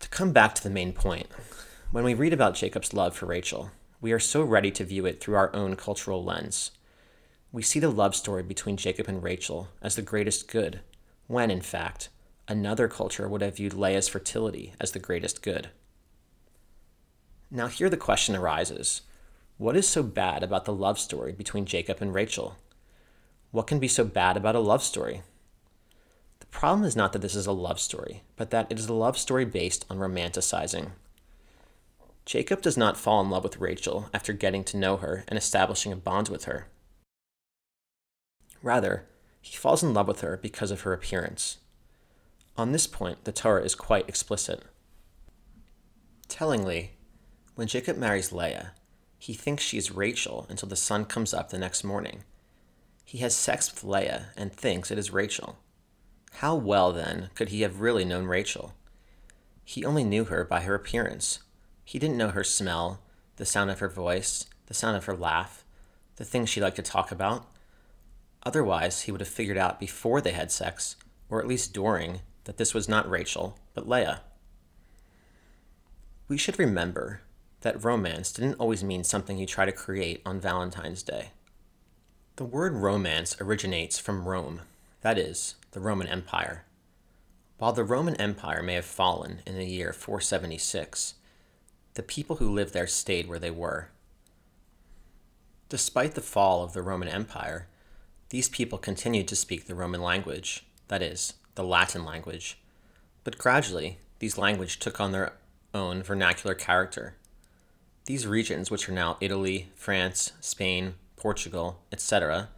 To 0.00 0.08
come 0.08 0.32
back 0.32 0.54
to 0.54 0.62
the 0.62 0.70
main 0.70 0.94
point, 0.94 1.26
when 1.90 2.04
we 2.04 2.14
read 2.14 2.32
about 2.32 2.54
Jacob's 2.54 2.92
love 2.92 3.14
for 3.14 3.26
Rachel, 3.26 3.70
we 4.00 4.12
are 4.12 4.18
so 4.18 4.42
ready 4.42 4.70
to 4.72 4.84
view 4.84 5.06
it 5.06 5.20
through 5.20 5.36
our 5.36 5.54
own 5.54 5.76
cultural 5.76 6.22
lens. 6.22 6.72
We 7.52 7.62
see 7.62 7.78
the 7.78 7.90
love 7.90 8.14
story 8.14 8.42
between 8.42 8.76
Jacob 8.76 9.08
and 9.08 9.22
Rachel 9.22 9.68
as 9.80 9.94
the 9.94 10.02
greatest 10.02 10.48
good, 10.48 10.80
when, 11.26 11.50
in 11.50 11.60
fact, 11.60 12.08
another 12.48 12.88
culture 12.88 13.28
would 13.28 13.40
have 13.40 13.56
viewed 13.56 13.72
Leah's 13.72 14.08
fertility 14.08 14.74
as 14.80 14.92
the 14.92 14.98
greatest 14.98 15.42
good. 15.42 15.68
Now, 17.50 17.68
here 17.68 17.88
the 17.88 17.96
question 17.96 18.34
arises 18.34 19.02
what 19.58 19.76
is 19.76 19.88
so 19.88 20.02
bad 20.02 20.42
about 20.42 20.66
the 20.66 20.74
love 20.74 20.98
story 20.98 21.32
between 21.32 21.64
Jacob 21.64 21.98
and 22.02 22.12
Rachel? 22.12 22.56
What 23.52 23.66
can 23.66 23.78
be 23.78 23.88
so 23.88 24.04
bad 24.04 24.36
about 24.36 24.54
a 24.54 24.60
love 24.60 24.82
story? 24.82 25.22
The 26.40 26.46
problem 26.46 26.84
is 26.84 26.96
not 26.96 27.12
that 27.14 27.22
this 27.22 27.34
is 27.34 27.46
a 27.46 27.52
love 27.52 27.80
story, 27.80 28.22
but 28.36 28.50
that 28.50 28.66
it 28.70 28.78
is 28.78 28.88
a 28.88 28.92
love 28.92 29.16
story 29.16 29.46
based 29.46 29.86
on 29.88 29.98
romanticizing. 29.98 30.90
Jacob 32.26 32.60
does 32.60 32.76
not 32.76 32.96
fall 32.96 33.20
in 33.20 33.30
love 33.30 33.44
with 33.44 33.60
Rachel 33.60 34.10
after 34.12 34.32
getting 34.32 34.64
to 34.64 34.76
know 34.76 34.96
her 34.96 35.24
and 35.28 35.38
establishing 35.38 35.92
a 35.92 35.96
bond 35.96 36.28
with 36.28 36.44
her. 36.44 36.66
Rather, 38.62 39.06
he 39.40 39.56
falls 39.56 39.84
in 39.84 39.94
love 39.94 40.08
with 40.08 40.22
her 40.22 40.36
because 40.36 40.72
of 40.72 40.80
her 40.80 40.92
appearance. 40.92 41.58
On 42.56 42.72
this 42.72 42.88
point, 42.88 43.22
the 43.24 43.30
Torah 43.30 43.62
is 43.62 43.76
quite 43.76 44.08
explicit. 44.08 44.64
Tellingly, 46.26 46.94
when 47.54 47.68
Jacob 47.68 47.96
marries 47.96 48.32
Leah, 48.32 48.72
he 49.18 49.32
thinks 49.32 49.62
she 49.62 49.78
is 49.78 49.92
Rachel 49.92 50.46
until 50.48 50.68
the 50.68 50.74
sun 50.74 51.04
comes 51.04 51.32
up 51.32 51.50
the 51.50 51.58
next 51.58 51.84
morning. 51.84 52.24
He 53.04 53.18
has 53.18 53.36
sex 53.36 53.70
with 53.70 53.84
Leah 53.84 54.30
and 54.36 54.52
thinks 54.52 54.90
it 54.90 54.98
is 54.98 55.12
Rachel. 55.12 55.58
How 56.32 56.56
well, 56.56 56.92
then, 56.92 57.30
could 57.36 57.50
he 57.50 57.60
have 57.60 57.80
really 57.80 58.04
known 58.04 58.24
Rachel? 58.24 58.74
He 59.64 59.84
only 59.84 60.02
knew 60.02 60.24
her 60.24 60.44
by 60.44 60.62
her 60.62 60.74
appearance. 60.74 61.38
He 61.86 62.00
didn't 62.00 62.16
know 62.16 62.30
her 62.30 62.42
smell, 62.42 62.98
the 63.36 63.46
sound 63.46 63.70
of 63.70 63.78
her 63.78 63.88
voice, 63.88 64.46
the 64.66 64.74
sound 64.74 64.96
of 64.96 65.04
her 65.04 65.16
laugh, 65.16 65.64
the 66.16 66.24
things 66.24 66.50
she 66.50 66.60
liked 66.60 66.74
to 66.76 66.82
talk 66.82 67.12
about. 67.12 67.46
Otherwise, 68.42 69.02
he 69.02 69.12
would 69.12 69.20
have 69.20 69.28
figured 69.28 69.56
out 69.56 69.78
before 69.78 70.20
they 70.20 70.32
had 70.32 70.50
sex, 70.50 70.96
or 71.30 71.40
at 71.40 71.46
least 71.46 71.72
during, 71.72 72.22
that 72.42 72.56
this 72.56 72.74
was 72.74 72.88
not 72.88 73.08
Rachel, 73.08 73.56
but 73.72 73.88
Leah. 73.88 74.22
We 76.26 76.36
should 76.36 76.58
remember 76.58 77.20
that 77.60 77.84
romance 77.84 78.32
didn't 78.32 78.54
always 78.58 78.82
mean 78.82 79.04
something 79.04 79.38
you 79.38 79.46
try 79.46 79.64
to 79.64 79.70
create 79.70 80.22
on 80.26 80.40
Valentine's 80.40 81.04
Day. 81.04 81.30
The 82.34 82.44
word 82.44 82.74
romance 82.74 83.36
originates 83.40 84.00
from 84.00 84.26
Rome, 84.26 84.62
that 85.02 85.18
is, 85.18 85.54
the 85.70 85.80
Roman 85.80 86.08
Empire. 86.08 86.64
While 87.58 87.72
the 87.72 87.84
Roman 87.84 88.16
Empire 88.16 88.60
may 88.60 88.74
have 88.74 88.84
fallen 88.84 89.40
in 89.46 89.54
the 89.56 89.66
year 89.66 89.92
476, 89.92 91.14
the 91.96 92.02
people 92.02 92.36
who 92.36 92.48
lived 92.48 92.72
there 92.72 92.86
stayed 92.86 93.26
where 93.26 93.38
they 93.38 93.50
were. 93.50 93.88
Despite 95.68 96.14
the 96.14 96.20
fall 96.20 96.62
of 96.62 96.74
the 96.74 96.82
Roman 96.82 97.08
Empire, 97.08 97.66
these 98.28 98.48
people 98.48 98.78
continued 98.78 99.26
to 99.28 99.36
speak 99.36 99.66
the 99.66 99.74
Roman 99.74 100.02
language, 100.02 100.64
that 100.88 101.02
is, 101.02 101.34
the 101.54 101.64
Latin 101.64 102.04
language, 102.04 102.58
but 103.24 103.38
gradually 103.38 103.98
these 104.18 104.38
languages 104.38 104.76
took 104.76 105.00
on 105.00 105.12
their 105.12 105.32
own 105.74 106.02
vernacular 106.02 106.54
character. 106.54 107.14
These 108.04 108.26
regions, 108.26 108.70
which 108.70 108.88
are 108.88 108.92
now 108.92 109.16
Italy, 109.20 109.70
France, 109.74 110.32
Spain, 110.40 110.94
Portugal, 111.16 111.80
etc., 111.90 112.50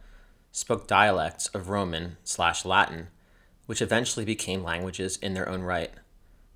spoke 0.51 0.85
dialects 0.85 1.47
of 1.47 1.69
Roman 1.69 2.17
slash 2.23 2.65
Latin, 2.65 3.07
which 3.67 3.81
eventually 3.81 4.25
became 4.25 4.63
languages 4.63 5.17
in 5.17 5.33
their 5.33 5.47
own 5.47 5.61
right 5.61 5.91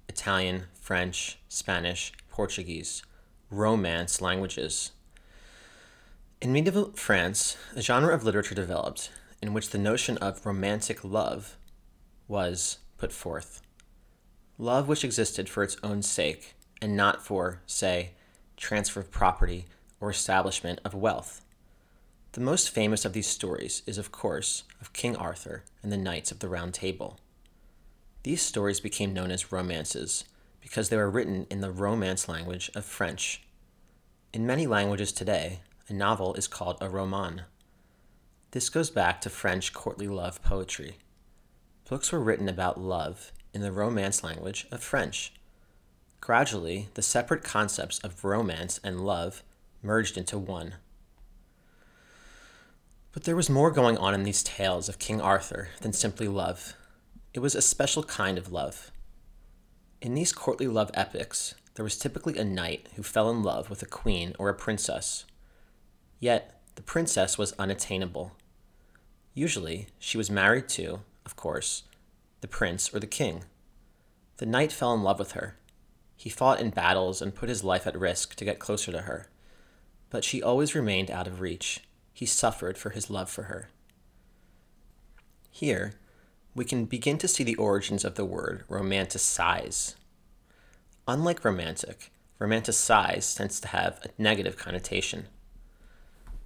Italian, 0.09 0.65
French, 0.73 1.39
Spanish, 1.47 2.11
Portuguese, 2.33 3.03
Romance 3.51 4.19
languages. 4.19 4.91
In 6.41 6.51
medieval 6.51 6.91
France, 6.95 7.57
a 7.75 7.81
genre 7.81 8.11
of 8.11 8.23
literature 8.23 8.55
developed 8.55 9.11
in 9.39 9.53
which 9.53 9.69
the 9.69 9.77
notion 9.77 10.17
of 10.17 10.43
romantic 10.43 11.03
love 11.03 11.57
was 12.27 12.79
put 12.97 13.11
forth. 13.11 13.61
Love 14.57 14.87
which 14.87 15.03
existed 15.03 15.47
for 15.47 15.61
its 15.61 15.77
own 15.83 16.01
sake 16.01 16.55
and 16.81 16.97
not 16.97 17.23
for, 17.23 17.61
say, 17.67 18.13
transfer 18.57 18.99
of 18.99 19.11
property 19.11 19.67
or 20.01 20.09
establishment 20.09 20.81
of 20.83 20.95
wealth. 20.95 21.45
The 22.31 22.41
most 22.41 22.71
famous 22.71 23.05
of 23.05 23.13
these 23.13 23.27
stories 23.27 23.83
is, 23.85 23.99
of 23.99 24.11
course, 24.11 24.63
of 24.81 24.91
King 24.91 25.15
Arthur 25.15 25.65
and 25.83 25.91
the 25.91 25.97
Knights 25.97 26.31
of 26.31 26.39
the 26.39 26.49
Round 26.49 26.73
Table. 26.73 27.19
These 28.23 28.41
stories 28.41 28.79
became 28.79 29.13
known 29.13 29.29
as 29.29 29.51
romances 29.51 30.23
because 30.63 30.87
they 30.89 30.97
were 30.97 31.09
written 31.09 31.45
in 31.49 31.59
the 31.59 31.69
Romance 31.71 32.29
language 32.29 32.71
of 32.73 32.85
French. 32.85 33.43
In 34.31 34.47
many 34.47 34.65
languages 34.65 35.11
today, 35.11 35.59
a 35.89 35.93
novel 35.93 36.33
is 36.35 36.47
called 36.47 36.77
a 36.79 36.89
roman. 36.89 37.43
This 38.51 38.69
goes 38.69 38.89
back 38.89 39.19
to 39.21 39.29
French 39.29 39.73
courtly 39.73 40.07
love 40.07 40.41
poetry. 40.41 40.97
Books 41.87 42.13
were 42.13 42.21
written 42.21 42.47
about 42.47 42.79
love 42.79 43.33
in 43.53 43.61
the 43.61 43.73
Romance 43.73 44.23
language 44.23 44.65
of 44.71 44.81
French. 44.81 45.33
Gradually, 46.21 46.87
the 46.93 47.01
separate 47.01 47.43
concepts 47.43 47.99
of 47.99 48.23
romance 48.23 48.79
and 48.85 49.05
love 49.05 49.43
merged 49.81 50.17
into 50.17 50.39
one. 50.39 50.75
But 53.11 53.25
there 53.25 53.35
was 53.35 53.49
more 53.49 53.69
going 53.69 53.97
on 53.97 54.13
in 54.13 54.23
these 54.23 54.41
tales 54.41 54.87
of 54.87 54.97
King 54.97 55.19
Arthur 55.19 55.69
than 55.81 55.91
simply 55.91 56.29
love. 56.29 56.73
It 57.33 57.41
was 57.41 57.53
a 57.53 57.61
special 57.61 58.03
kind 58.03 58.37
of 58.37 58.51
love. 58.51 58.91
In 60.03 60.15
these 60.15 60.33
courtly 60.33 60.67
love 60.67 60.91
epics, 60.93 61.55
there 61.75 61.83
was 61.85 61.97
typically 61.97 62.37
a 62.37 62.43
knight 62.43 62.89
who 62.97 63.03
fell 63.03 63.29
in 63.29 63.41
love 63.41 63.69
with 63.69 63.81
a 63.81 63.85
queen 63.85 64.35
or 64.37 64.49
a 64.49 64.53
princess. 64.53 65.23
Yet, 66.19 66.59
the 66.75 66.81
princess 66.81 67.37
was 67.37 67.53
unattainable. 67.53 68.33
Usually, 69.33 69.87
she 69.97 70.17
was 70.17 70.29
married 70.29 70.67
to, 70.69 70.99
of 71.25 71.37
course, 71.37 71.83
the 72.41 72.49
prince 72.49 72.93
or 72.93 72.99
the 72.99 73.07
king. 73.07 73.45
The 74.39 74.45
knight 74.45 74.73
fell 74.73 74.93
in 74.93 75.03
love 75.03 75.19
with 75.19 75.31
her. 75.31 75.55
He 76.17 76.29
fought 76.29 76.59
in 76.59 76.71
battles 76.71 77.21
and 77.21 77.33
put 77.33 77.47
his 77.47 77.63
life 77.63 77.87
at 77.87 77.97
risk 77.97 78.35
to 78.35 78.43
get 78.45 78.59
closer 78.59 78.91
to 78.91 79.03
her. 79.03 79.27
But 80.09 80.25
she 80.25 80.43
always 80.43 80.75
remained 80.75 81.11
out 81.11 81.27
of 81.27 81.39
reach 81.39 81.79
he 82.11 82.25
suffered 82.25 82.77
for 82.77 82.89
his 82.89 83.09
love 83.09 83.29
for 83.29 83.43
her. 83.43 83.69
Here, 85.49 85.93
we 86.55 86.65
can 86.65 86.85
begin 86.85 87.17
to 87.17 87.27
see 87.27 87.43
the 87.43 87.55
origins 87.55 88.05
of 88.05 88.15
the 88.15 88.25
word 88.25 88.63
romanticize. 88.69 89.95
Unlike 91.07 91.43
romantic, 91.43 92.11
romanticize 92.39 93.35
tends 93.35 93.59
to 93.59 93.67
have 93.69 93.99
a 94.03 94.21
negative 94.21 94.57
connotation. 94.57 95.27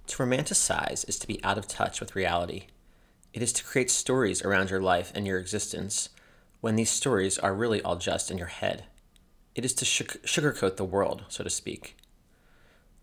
To 0.06 0.16
romanticize 0.16 1.06
is 1.08 1.18
to 1.18 1.26
be 1.26 1.42
out 1.44 1.58
of 1.58 1.68
touch 1.68 2.00
with 2.00 2.16
reality. 2.16 2.66
It 3.34 3.42
is 3.42 3.52
to 3.54 3.64
create 3.64 3.90
stories 3.90 4.42
around 4.42 4.70
your 4.70 4.80
life 4.80 5.12
and 5.14 5.26
your 5.26 5.38
existence 5.38 6.08
when 6.60 6.76
these 6.76 6.90
stories 6.90 7.38
are 7.38 7.54
really 7.54 7.82
all 7.82 7.96
just 7.96 8.30
in 8.30 8.38
your 8.38 8.46
head. 8.48 8.84
It 9.54 9.64
is 9.64 9.74
to 9.74 9.84
sugarcoat 9.84 10.76
the 10.76 10.84
world, 10.84 11.24
so 11.28 11.44
to 11.44 11.50
speak. 11.50 11.96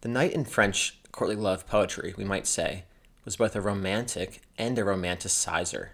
The 0.02 0.10
knight 0.10 0.34
in 0.34 0.46
French 0.46 1.00
courtly 1.12 1.36
love 1.36 1.68
poetry, 1.68 2.14
we 2.18 2.26
might 2.26 2.48
say, 2.48 2.86
was 3.24 3.38
both 3.38 3.56
a 3.56 3.62
romantic 3.62 4.42
and 4.58 4.78
a 4.78 4.84
romanticizer. 4.84 5.90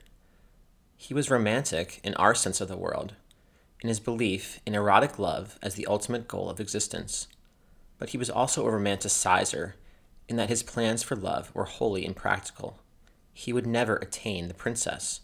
He 1.02 1.16
was 1.16 1.32
romantic 1.32 2.00
in 2.04 2.14
our 2.14 2.36
sense 2.36 2.62
of 2.62 2.68
the 2.68 2.78
world, 2.78 3.16
in 3.82 3.90
his 3.90 4.00
belief 4.00 4.60
in 4.68 4.76
erotic 4.76 5.18
love 5.18 5.58
as 5.60 5.74
the 5.74 5.88
ultimate 5.88 6.28
goal 6.28 6.48
of 6.48 6.60
existence. 6.60 7.28
But 7.98 8.10
he 8.10 8.20
was 8.20 8.30
also 8.30 8.68
a 8.68 8.72
romanticizer 8.72 9.74
in 10.30 10.36
that 10.36 10.50
his 10.50 10.62
plans 10.62 11.02
for 11.02 11.16
love 11.16 11.50
were 11.56 11.66
wholly 11.66 12.06
impractical. 12.06 12.78
He 13.34 13.52
would 13.52 13.66
never 13.66 13.96
attain 13.96 14.48
the 14.48 14.54
princess. 14.54 15.22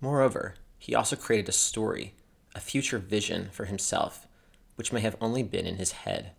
Moreover, 0.00 0.56
he 0.80 0.96
also 0.96 1.14
created 1.14 1.48
a 1.48 1.52
story, 1.52 2.16
a 2.52 2.58
future 2.58 2.98
vision 2.98 3.50
for 3.52 3.66
himself, 3.66 4.26
which 4.74 4.92
may 4.92 5.00
have 5.00 5.16
only 5.20 5.44
been 5.44 5.64
in 5.64 5.76
his 5.76 5.92
head. 5.92 6.32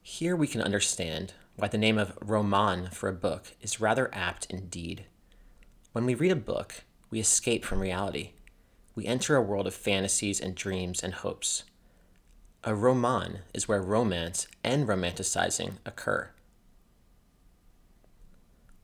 Here 0.00 0.36
we 0.36 0.46
can 0.46 0.62
understand 0.62 1.32
why 1.56 1.66
the 1.66 1.76
name 1.76 1.98
of 1.98 2.16
roman 2.22 2.90
for 2.90 3.08
a 3.08 3.12
book 3.12 3.56
is 3.60 3.80
rather 3.80 4.14
apt 4.14 4.46
indeed. 4.48 5.06
When 5.92 6.04
we 6.04 6.14
read 6.14 6.32
a 6.32 6.36
book, 6.36 6.84
we 7.10 7.18
escape 7.18 7.64
from 7.64 7.80
reality. 7.80 8.32
We 8.94 9.06
enter 9.06 9.36
a 9.36 9.42
world 9.42 9.66
of 9.66 9.74
fantasies 9.74 10.40
and 10.40 10.54
dreams 10.54 11.02
and 11.02 11.14
hopes. 11.14 11.64
A 12.64 12.74
roman 12.74 13.38
is 13.54 13.66
where 13.66 13.80
romance 13.80 14.46
and 14.62 14.86
romanticizing 14.86 15.74
occur. 15.86 16.30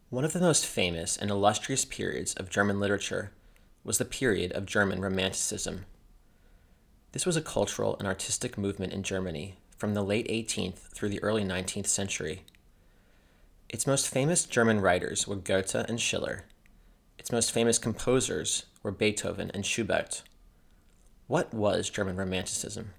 One 0.09 0.25
of 0.25 0.33
the 0.33 0.41
most 0.41 0.65
famous 0.65 1.17
and 1.17 1.31
illustrious 1.31 1.85
periods 1.85 2.35
of 2.35 2.49
German 2.49 2.81
literature 2.81 3.33
was 3.83 3.99
the 3.99 4.05
period 4.05 4.53
of 4.53 4.65
German 4.65 5.01
Romanticism. 5.01 5.85
This 7.13 7.27
was 7.27 7.37
a 7.37 7.43
cultural 7.43 7.97
and 7.99 8.09
artistic 8.09 8.57
movement 8.57 8.93
in 8.93 9.03
Germany 9.03 9.59
from 9.77 9.93
the 9.93 10.03
late 10.03 10.29
18th 10.29 10.79
through 10.95 11.11
the 11.11 11.23
early 11.23 11.45
19th 11.45 11.87
century. 11.87 12.45
Its 13.69 13.87
most 13.87 14.09
famous 14.09 14.45
German 14.45 14.81
writers 14.81 15.29
were 15.29 15.37
Goethe 15.37 15.75
and 15.75 16.01
Schiller. 16.01 16.45
Its 17.25 17.33
most 17.33 17.53
famous 17.53 17.79
composers 17.79 18.67
were 18.83 18.91
Beethoven 18.91 19.51
and 19.55 19.65
Schubert. 19.65 20.21
What 21.27 21.55
was 21.55 21.89
German 21.89 22.17
Romanticism? 22.17 22.91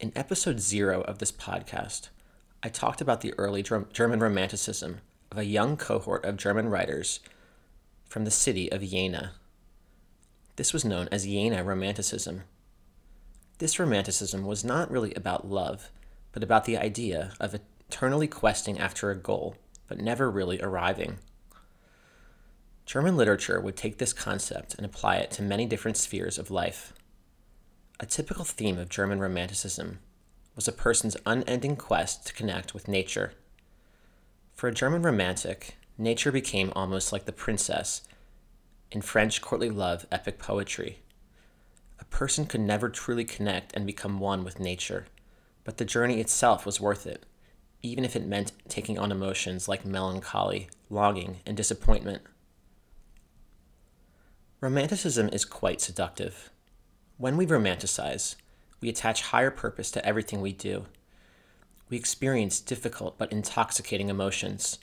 In 0.00 0.10
episode 0.16 0.58
zero 0.58 1.02
of 1.02 1.20
this 1.20 1.30
podcast, 1.30 2.08
I 2.64 2.68
talked 2.68 3.00
about 3.00 3.20
the 3.20 3.32
early 3.38 3.62
German 3.62 4.18
Romanticism 4.18 5.02
of 5.30 5.38
a 5.38 5.44
young 5.44 5.76
cohort 5.76 6.24
of 6.24 6.36
German 6.36 6.68
writers 6.68 7.20
from 8.08 8.24
the 8.24 8.32
city 8.32 8.72
of 8.72 8.82
Jena. 8.82 9.34
This 10.56 10.72
was 10.72 10.84
known 10.84 11.08
as 11.12 11.24
Jena 11.24 11.62
Romanticism 11.62 12.42
this 13.62 13.78
romanticism 13.78 14.44
was 14.44 14.64
not 14.64 14.90
really 14.90 15.14
about 15.14 15.48
love, 15.48 15.92
but 16.32 16.42
about 16.42 16.64
the 16.64 16.76
idea 16.76 17.30
of 17.38 17.54
eternally 17.88 18.26
questing 18.26 18.80
after 18.80 19.08
a 19.08 19.16
goal, 19.16 19.54
but 19.86 20.00
never 20.00 20.28
really 20.28 20.60
arriving. 20.60 21.18
German 22.92 23.16
literature 23.16 23.58
would 23.58 23.74
take 23.74 23.96
this 23.96 24.12
concept 24.12 24.74
and 24.74 24.84
apply 24.84 25.16
it 25.16 25.30
to 25.30 25.42
many 25.42 25.64
different 25.64 25.96
spheres 25.96 26.36
of 26.36 26.50
life. 26.50 26.92
A 27.98 28.04
typical 28.04 28.44
theme 28.44 28.76
of 28.76 28.90
German 28.90 29.18
Romanticism 29.18 30.00
was 30.54 30.68
a 30.68 30.72
person's 30.72 31.16
unending 31.24 31.74
quest 31.74 32.26
to 32.26 32.34
connect 32.34 32.74
with 32.74 32.88
nature. 32.88 33.32
For 34.54 34.68
a 34.68 34.74
German 34.74 35.00
romantic, 35.00 35.78
nature 35.96 36.30
became 36.30 36.70
almost 36.76 37.14
like 37.14 37.24
the 37.24 37.32
princess 37.32 38.02
in 38.90 39.00
French 39.00 39.40
courtly 39.40 39.70
love 39.70 40.04
epic 40.12 40.38
poetry. 40.38 40.98
A 41.98 42.04
person 42.04 42.44
could 42.44 42.60
never 42.60 42.90
truly 42.90 43.24
connect 43.24 43.74
and 43.74 43.86
become 43.86 44.20
one 44.20 44.44
with 44.44 44.60
nature, 44.60 45.06
but 45.64 45.78
the 45.78 45.86
journey 45.86 46.20
itself 46.20 46.66
was 46.66 46.78
worth 46.78 47.06
it, 47.06 47.24
even 47.80 48.04
if 48.04 48.14
it 48.14 48.26
meant 48.26 48.52
taking 48.68 48.98
on 48.98 49.10
emotions 49.10 49.66
like 49.66 49.86
melancholy, 49.86 50.68
longing, 50.90 51.38
and 51.46 51.56
disappointment. 51.56 52.20
Romanticism 54.62 55.28
is 55.32 55.44
quite 55.44 55.80
seductive. 55.80 56.48
When 57.16 57.36
we 57.36 57.48
romanticize, 57.48 58.36
we 58.80 58.88
attach 58.88 59.22
higher 59.22 59.50
purpose 59.50 59.90
to 59.90 60.06
everything 60.06 60.40
we 60.40 60.52
do. 60.52 60.86
We 61.88 61.96
experience 61.96 62.60
difficult 62.60 63.18
but 63.18 63.32
intoxicating 63.32 64.08
emotions. 64.08 64.78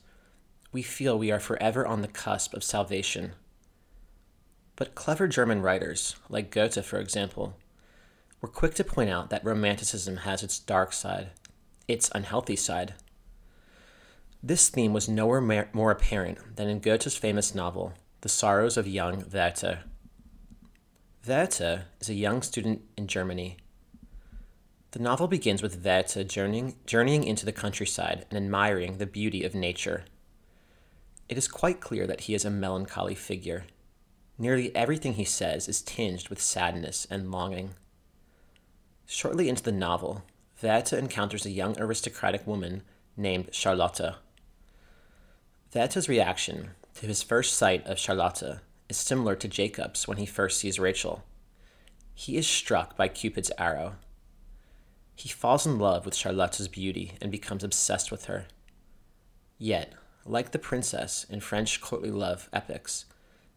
We 0.73 0.81
feel 0.81 1.17
we 1.17 1.31
are 1.31 1.39
forever 1.39 1.87
on 1.87 2.01
the 2.01 2.09
cusp 2.09 2.53
of 2.53 2.61
salvation. 2.61 3.35
But 4.75 4.95
clever 4.95 5.29
German 5.29 5.61
writers, 5.61 6.17
like 6.27 6.51
Goethe, 6.51 6.83
for 6.83 6.99
example, 6.99 7.55
were 8.41 8.49
quick 8.49 8.73
to 8.75 8.83
point 8.83 9.09
out 9.09 9.29
that 9.29 9.45
romanticism 9.45 10.17
has 10.17 10.43
its 10.43 10.59
dark 10.59 10.91
side, 10.91 11.29
its 11.87 12.11
unhealthy 12.13 12.57
side. 12.57 12.95
This 14.43 14.67
theme 14.67 14.91
was 14.91 15.07
nowhere 15.07 15.69
more 15.71 15.91
apparent 15.91 16.57
than 16.57 16.67
in 16.67 16.81
Goethe's 16.81 17.15
famous 17.15 17.55
novel, 17.55 17.93
The 18.21 18.27
Sorrows 18.27 18.75
of 18.75 18.85
Young 18.85 19.23
Werther. 19.31 19.85
Werther 21.25 21.85
is 22.01 22.09
a 22.09 22.13
young 22.13 22.41
student 22.41 22.81
in 22.97 23.07
Germany. 23.07 23.55
The 24.91 24.99
novel 24.99 25.29
begins 25.29 25.61
with 25.61 25.85
Werther 25.85 26.25
journeying, 26.25 26.75
journeying 26.85 27.23
into 27.23 27.45
the 27.45 27.53
countryside 27.53 28.25
and 28.29 28.35
admiring 28.35 28.97
the 28.97 29.05
beauty 29.05 29.45
of 29.45 29.55
nature. 29.55 30.03
It 31.29 31.37
is 31.37 31.47
quite 31.47 31.79
clear 31.79 32.05
that 32.07 32.21
he 32.21 32.33
is 32.33 32.43
a 32.43 32.49
melancholy 32.49 33.15
figure. 33.15 33.63
Nearly 34.37 34.75
everything 34.75 35.13
he 35.13 35.23
says 35.23 35.69
is 35.69 35.81
tinged 35.81 36.27
with 36.27 36.41
sadness 36.41 37.07
and 37.09 37.31
longing. 37.31 37.75
Shortly 39.05 39.47
into 39.47 39.63
the 39.63 39.71
novel, 39.71 40.23
Werther 40.61 40.97
encounters 40.97 41.45
a 41.45 41.51
young 41.51 41.79
aristocratic 41.79 42.45
woman 42.45 42.81
named 43.15 43.53
Charlotte. 43.53 44.15
Werther's 45.73 46.09
reaction 46.09 46.71
his 47.07 47.23
first 47.23 47.53
sight 47.55 47.85
of 47.87 47.97
Charlotta 47.97 48.61
is 48.89 48.97
similar 48.97 49.35
to 49.35 49.47
Jacob's 49.47 50.07
when 50.07 50.17
he 50.17 50.25
first 50.25 50.59
sees 50.59 50.79
Rachel. 50.79 51.23
He 52.13 52.35
is 52.35 52.47
struck 52.47 52.97
by 52.97 53.07
Cupid's 53.07 53.51
arrow. 53.57 53.95
He 55.15 55.29
falls 55.29 55.65
in 55.65 55.79
love 55.79 56.05
with 56.05 56.15
Charlotta's 56.15 56.67
beauty 56.67 57.13
and 57.21 57.31
becomes 57.31 57.63
obsessed 57.63 58.11
with 58.11 58.25
her. 58.25 58.47
Yet, 59.57 59.93
like 60.25 60.51
the 60.51 60.59
princess 60.59 61.25
in 61.29 61.39
French 61.39 61.79
courtly 61.81 62.11
love 62.11 62.49
epics, 62.51 63.05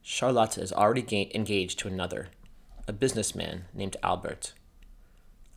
Charlotta 0.02 0.60
is 0.60 0.72
already 0.72 1.02
ga- 1.02 1.30
engaged 1.34 1.78
to 1.80 1.88
another, 1.88 2.28
a 2.86 2.92
businessman 2.92 3.64
named 3.72 3.96
Albert. 4.02 4.52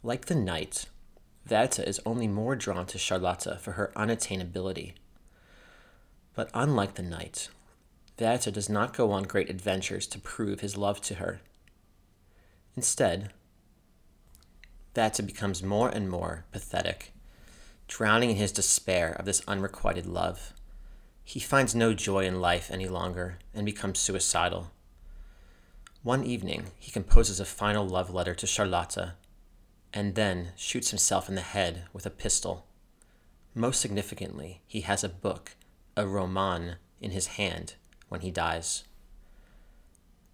Like 0.03 0.25
the 0.25 0.35
knight, 0.35 0.85
Werther 1.49 1.83
is 1.83 2.01
only 2.05 2.27
more 2.27 2.55
drawn 2.55 2.85
to 2.87 2.97
Charlotta 2.97 3.57
for 3.59 3.73
her 3.73 3.91
unattainability. 3.95 4.93
But 6.33 6.49
unlike 6.53 6.95
the 6.95 7.03
knight, 7.03 7.49
Werther 8.17 8.51
does 8.51 8.69
not 8.69 8.95
go 8.95 9.11
on 9.11 9.23
great 9.23 9.49
adventures 9.49 10.07
to 10.07 10.19
prove 10.19 10.61
his 10.61 10.77
love 10.77 11.01
to 11.01 11.15
her. 11.15 11.41
Instead, 12.75 13.33
Werther 14.95 15.23
becomes 15.23 15.61
more 15.61 15.89
and 15.89 16.09
more 16.09 16.45
pathetic, 16.51 17.11
drowning 17.87 18.31
in 18.31 18.35
his 18.37 18.53
despair 18.53 19.11
of 19.13 19.25
this 19.25 19.41
unrequited 19.47 20.05
love. 20.05 20.53
He 21.25 21.39
finds 21.39 21.75
no 21.75 21.93
joy 21.93 22.25
in 22.25 22.39
life 22.39 22.71
any 22.71 22.87
longer 22.87 23.39
and 23.53 23.65
becomes 23.65 23.99
suicidal. 23.99 24.71
One 26.01 26.23
evening, 26.23 26.67
he 26.79 26.91
composes 26.91 27.39
a 27.39 27.45
final 27.45 27.85
love 27.85 28.13
letter 28.13 28.35
to 28.35 28.47
Charlotta 28.47 29.15
and 29.91 30.15
then 30.15 30.51
shoots 30.55 30.91
himself 30.91 31.27
in 31.27 31.35
the 31.35 31.41
head 31.41 31.85
with 31.91 32.05
a 32.05 32.09
pistol. 32.09 32.67
Most 33.53 33.81
significantly, 33.81 34.61
he 34.67 34.81
has 34.81 35.03
a 35.03 35.09
book, 35.09 35.55
a 35.97 36.05
roman, 36.05 36.75
in 37.01 37.11
his 37.11 37.27
hand 37.27 37.75
when 38.09 38.21
he 38.21 38.31
dies. 38.31 38.83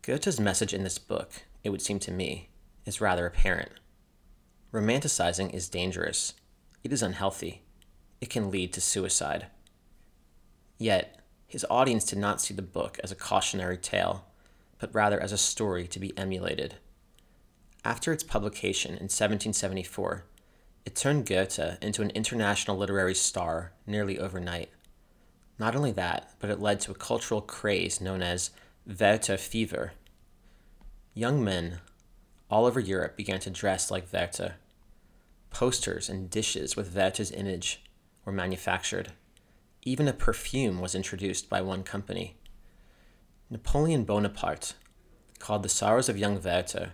Goethe's 0.01 0.39
message 0.39 0.73
in 0.73 0.83
this 0.83 0.97
book, 0.97 1.43
it 1.63 1.69
would 1.69 1.81
seem 1.81 1.99
to 1.99 2.11
me, 2.11 2.49
is 2.85 3.01
rather 3.01 3.25
apparent. 3.25 3.71
Romanticizing 4.73 5.53
is 5.53 5.69
dangerous. 5.69 6.33
It 6.83 6.91
is 6.91 7.03
unhealthy. 7.03 7.61
It 8.19 8.29
can 8.29 8.49
lead 8.49 8.73
to 8.73 8.81
suicide. 8.81 9.47
Yet, 10.77 11.19
his 11.45 11.65
audience 11.69 12.05
did 12.05 12.17
not 12.17 12.41
see 12.41 12.53
the 12.53 12.61
book 12.61 12.99
as 13.03 13.11
a 13.11 13.15
cautionary 13.15 13.77
tale, 13.77 14.25
but 14.79 14.93
rather 14.95 15.19
as 15.19 15.31
a 15.31 15.37
story 15.37 15.87
to 15.87 15.99
be 15.99 16.17
emulated. 16.17 16.75
After 17.83 18.11
its 18.11 18.23
publication 18.23 18.91
in 18.91 19.09
1774, 19.09 20.23
it 20.85 20.95
turned 20.95 21.25
Goethe 21.25 21.77
into 21.81 22.01
an 22.01 22.09
international 22.11 22.77
literary 22.77 23.13
star 23.13 23.73
nearly 23.85 24.17
overnight. 24.17 24.69
Not 25.61 25.75
only 25.75 25.91
that, 25.91 26.33
but 26.39 26.49
it 26.49 26.59
led 26.59 26.79
to 26.79 26.91
a 26.91 26.95
cultural 26.95 27.39
craze 27.39 28.01
known 28.01 28.23
as 28.23 28.49
Werther 28.87 29.37
fever. 29.37 29.91
Young 31.13 31.43
men 31.43 31.81
all 32.49 32.65
over 32.65 32.79
Europe 32.79 33.15
began 33.15 33.39
to 33.41 33.51
dress 33.51 33.91
like 33.91 34.11
Werther. 34.11 34.55
Posters 35.51 36.09
and 36.09 36.31
dishes 36.31 36.75
with 36.75 36.95
Werther's 36.95 37.31
image 37.31 37.83
were 38.25 38.31
manufactured. 38.31 39.11
Even 39.83 40.07
a 40.07 40.13
perfume 40.13 40.81
was 40.81 40.95
introduced 40.95 41.47
by 41.47 41.61
one 41.61 41.83
company. 41.83 42.37
Napoleon 43.47 44.03
Bonaparte 44.03 44.73
called 45.37 45.61
The 45.61 45.69
Sorrows 45.69 46.09
of 46.09 46.17
Young 46.17 46.41
Werther 46.41 46.93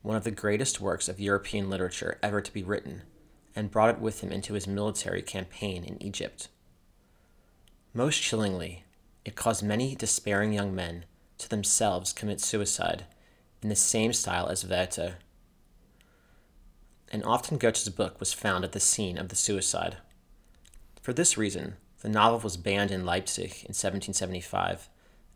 one 0.00 0.16
of 0.16 0.24
the 0.24 0.30
greatest 0.30 0.80
works 0.80 1.06
of 1.06 1.20
European 1.20 1.68
literature 1.68 2.18
ever 2.22 2.40
to 2.40 2.52
be 2.54 2.62
written, 2.62 3.02
and 3.54 3.70
brought 3.70 3.90
it 3.90 4.00
with 4.00 4.22
him 4.22 4.32
into 4.32 4.54
his 4.54 4.66
military 4.66 5.20
campaign 5.20 5.84
in 5.84 6.02
Egypt. 6.02 6.48
Most 7.96 8.20
chillingly, 8.20 8.84
it 9.24 9.36
caused 9.36 9.62
many 9.62 9.94
despairing 9.94 10.52
young 10.52 10.74
men 10.74 11.06
to 11.38 11.48
themselves 11.48 12.12
commit 12.12 12.42
suicide 12.42 13.06
in 13.62 13.70
the 13.70 13.74
same 13.74 14.12
style 14.12 14.48
as 14.48 14.66
Werther. 14.66 15.14
And 17.10 17.24
often 17.24 17.56
Goethe's 17.56 17.88
book 17.88 18.20
was 18.20 18.34
found 18.34 18.64
at 18.64 18.72
the 18.72 18.80
scene 18.80 19.16
of 19.16 19.30
the 19.30 19.34
suicide. 19.34 19.96
For 21.00 21.14
this 21.14 21.38
reason, 21.38 21.76
the 22.02 22.10
novel 22.10 22.40
was 22.40 22.58
banned 22.58 22.90
in 22.90 23.06
Leipzig 23.06 23.64
in 23.64 23.72
1775, 23.72 24.90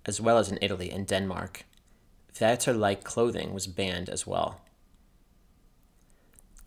as 0.04 0.20
well 0.20 0.36
as 0.36 0.50
in 0.50 0.58
Italy 0.60 0.90
and 0.90 1.06
Denmark. 1.06 1.64
Werther 2.38 2.74
like 2.74 3.04
clothing 3.04 3.54
was 3.54 3.66
banned 3.68 4.10
as 4.10 4.26
well. 4.26 4.60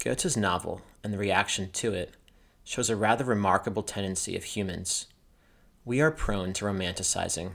Goethe's 0.03 0.35
novel 0.35 0.81
and 1.03 1.13
the 1.13 1.19
reaction 1.19 1.69
to 1.73 1.93
it 1.93 2.15
shows 2.63 2.89
a 2.89 2.95
rather 2.95 3.23
remarkable 3.23 3.83
tendency 3.83 4.35
of 4.35 4.43
humans. 4.43 5.05
We 5.85 5.99
are 5.99 6.11
prone 6.11 6.53
to 6.53 6.65
romanticizing. 6.65 7.51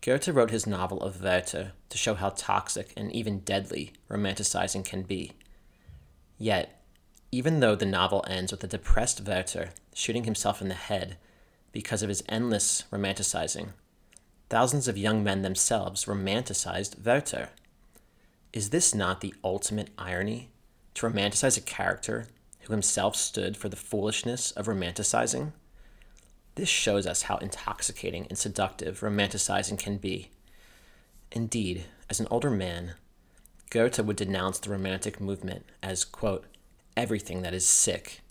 Goethe 0.00 0.26
wrote 0.26 0.50
his 0.50 0.66
novel 0.66 1.00
of 1.02 1.22
Werther 1.22 1.72
to 1.88 1.98
show 1.98 2.14
how 2.14 2.30
toxic 2.30 2.92
and 2.96 3.12
even 3.12 3.40
deadly 3.40 3.92
romanticizing 4.10 4.84
can 4.84 5.02
be. 5.02 5.32
Yet, 6.36 6.82
even 7.30 7.60
though 7.60 7.76
the 7.76 7.86
novel 7.86 8.24
ends 8.26 8.50
with 8.50 8.64
a 8.64 8.66
depressed 8.66 9.20
Werther 9.20 9.70
shooting 9.94 10.24
himself 10.24 10.60
in 10.60 10.66
the 10.66 10.74
head 10.74 11.16
because 11.70 12.02
of 12.02 12.08
his 12.08 12.24
endless 12.28 12.82
romanticizing, 12.90 13.68
thousands 14.50 14.88
of 14.88 14.98
young 14.98 15.22
men 15.22 15.42
themselves 15.42 16.06
romanticized 16.06 17.04
Werther. 17.04 17.50
Is 18.52 18.70
this 18.70 18.96
not 18.96 19.20
the 19.20 19.34
ultimate 19.44 19.90
irony? 19.96 20.50
To 20.94 21.06
romanticize 21.08 21.56
a 21.56 21.60
character 21.60 22.26
who 22.62 22.72
himself 22.72 23.14
stood 23.14 23.56
for 23.56 23.68
the 23.68 23.76
foolishness 23.76 24.50
of 24.52 24.66
romanticizing? 24.66 25.52
This 26.56 26.68
shows 26.70 27.06
us 27.06 27.22
how 27.22 27.36
intoxicating 27.36 28.26
and 28.28 28.36
seductive 28.36 29.00
romanticizing 29.00 29.78
can 29.78 29.98
be. 29.98 30.30
Indeed, 31.30 31.84
as 32.08 32.18
an 32.18 32.28
older 32.30 32.50
man, 32.50 32.94
Goethe 33.68 33.98
would 33.98 34.16
denounce 34.16 34.58
the 34.58 34.70
Romantic 34.70 35.20
movement 35.20 35.66
as, 35.82 36.04
quote, 36.04 36.46
everything 36.96 37.42
that 37.42 37.52
is 37.52 37.68
sick. 37.68 38.22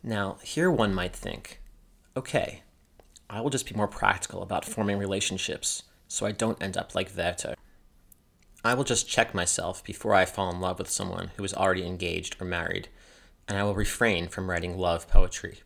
Now, 0.00 0.38
here 0.44 0.70
one 0.70 0.94
might 0.94 1.14
think, 1.14 1.60
okay, 2.16 2.62
I 3.28 3.40
will 3.40 3.50
just 3.50 3.68
be 3.68 3.74
more 3.74 3.88
practical 3.88 4.40
about 4.40 4.64
forming 4.64 4.96
relationships 4.96 5.82
so 6.06 6.24
I 6.24 6.30
don't 6.30 6.62
end 6.62 6.76
up 6.76 6.94
like 6.94 7.10
Werther. 7.16 7.56
I 8.64 8.74
will 8.74 8.84
just 8.84 9.08
check 9.08 9.34
myself 9.34 9.82
before 9.82 10.14
I 10.14 10.24
fall 10.24 10.50
in 10.52 10.60
love 10.60 10.78
with 10.78 10.88
someone 10.88 11.32
who 11.36 11.42
is 11.42 11.54
already 11.54 11.84
engaged 11.84 12.40
or 12.40 12.44
married, 12.44 12.88
and 13.48 13.58
I 13.58 13.64
will 13.64 13.74
refrain 13.74 14.28
from 14.28 14.48
writing 14.48 14.78
love 14.78 15.08
poetry. 15.08 15.62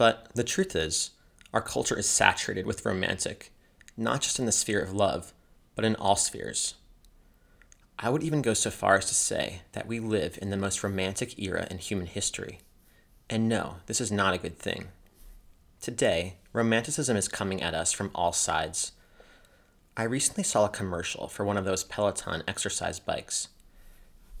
But 0.00 0.30
the 0.34 0.44
truth 0.44 0.74
is, 0.74 1.10
our 1.52 1.60
culture 1.60 1.98
is 1.98 2.08
saturated 2.08 2.64
with 2.64 2.86
romantic, 2.86 3.52
not 3.98 4.22
just 4.22 4.38
in 4.38 4.46
the 4.46 4.50
sphere 4.50 4.80
of 4.80 4.94
love, 4.94 5.34
but 5.74 5.84
in 5.84 5.94
all 5.96 6.16
spheres. 6.16 6.76
I 7.98 8.08
would 8.08 8.22
even 8.22 8.40
go 8.40 8.54
so 8.54 8.70
far 8.70 8.96
as 8.96 9.04
to 9.08 9.14
say 9.14 9.60
that 9.72 9.86
we 9.86 10.00
live 10.00 10.38
in 10.40 10.48
the 10.48 10.56
most 10.56 10.82
romantic 10.82 11.38
era 11.38 11.66
in 11.70 11.76
human 11.76 12.06
history. 12.06 12.60
And 13.28 13.46
no, 13.46 13.76
this 13.84 14.00
is 14.00 14.10
not 14.10 14.32
a 14.32 14.38
good 14.38 14.58
thing. 14.58 14.86
Today, 15.82 16.36
romanticism 16.54 17.18
is 17.18 17.28
coming 17.28 17.60
at 17.60 17.74
us 17.74 17.92
from 17.92 18.10
all 18.14 18.32
sides. 18.32 18.92
I 19.98 20.04
recently 20.04 20.44
saw 20.44 20.64
a 20.64 20.70
commercial 20.70 21.28
for 21.28 21.44
one 21.44 21.58
of 21.58 21.66
those 21.66 21.84
Peloton 21.84 22.42
exercise 22.48 23.00
bikes. 23.00 23.48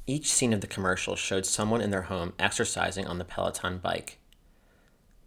Each 0.06 0.32
scene 0.32 0.54
of 0.54 0.62
the 0.62 0.66
commercial 0.66 1.16
showed 1.16 1.44
someone 1.44 1.82
in 1.82 1.90
their 1.90 2.08
home 2.08 2.32
exercising 2.38 3.06
on 3.06 3.18
the 3.18 3.26
Peloton 3.26 3.76
bike. 3.76 4.19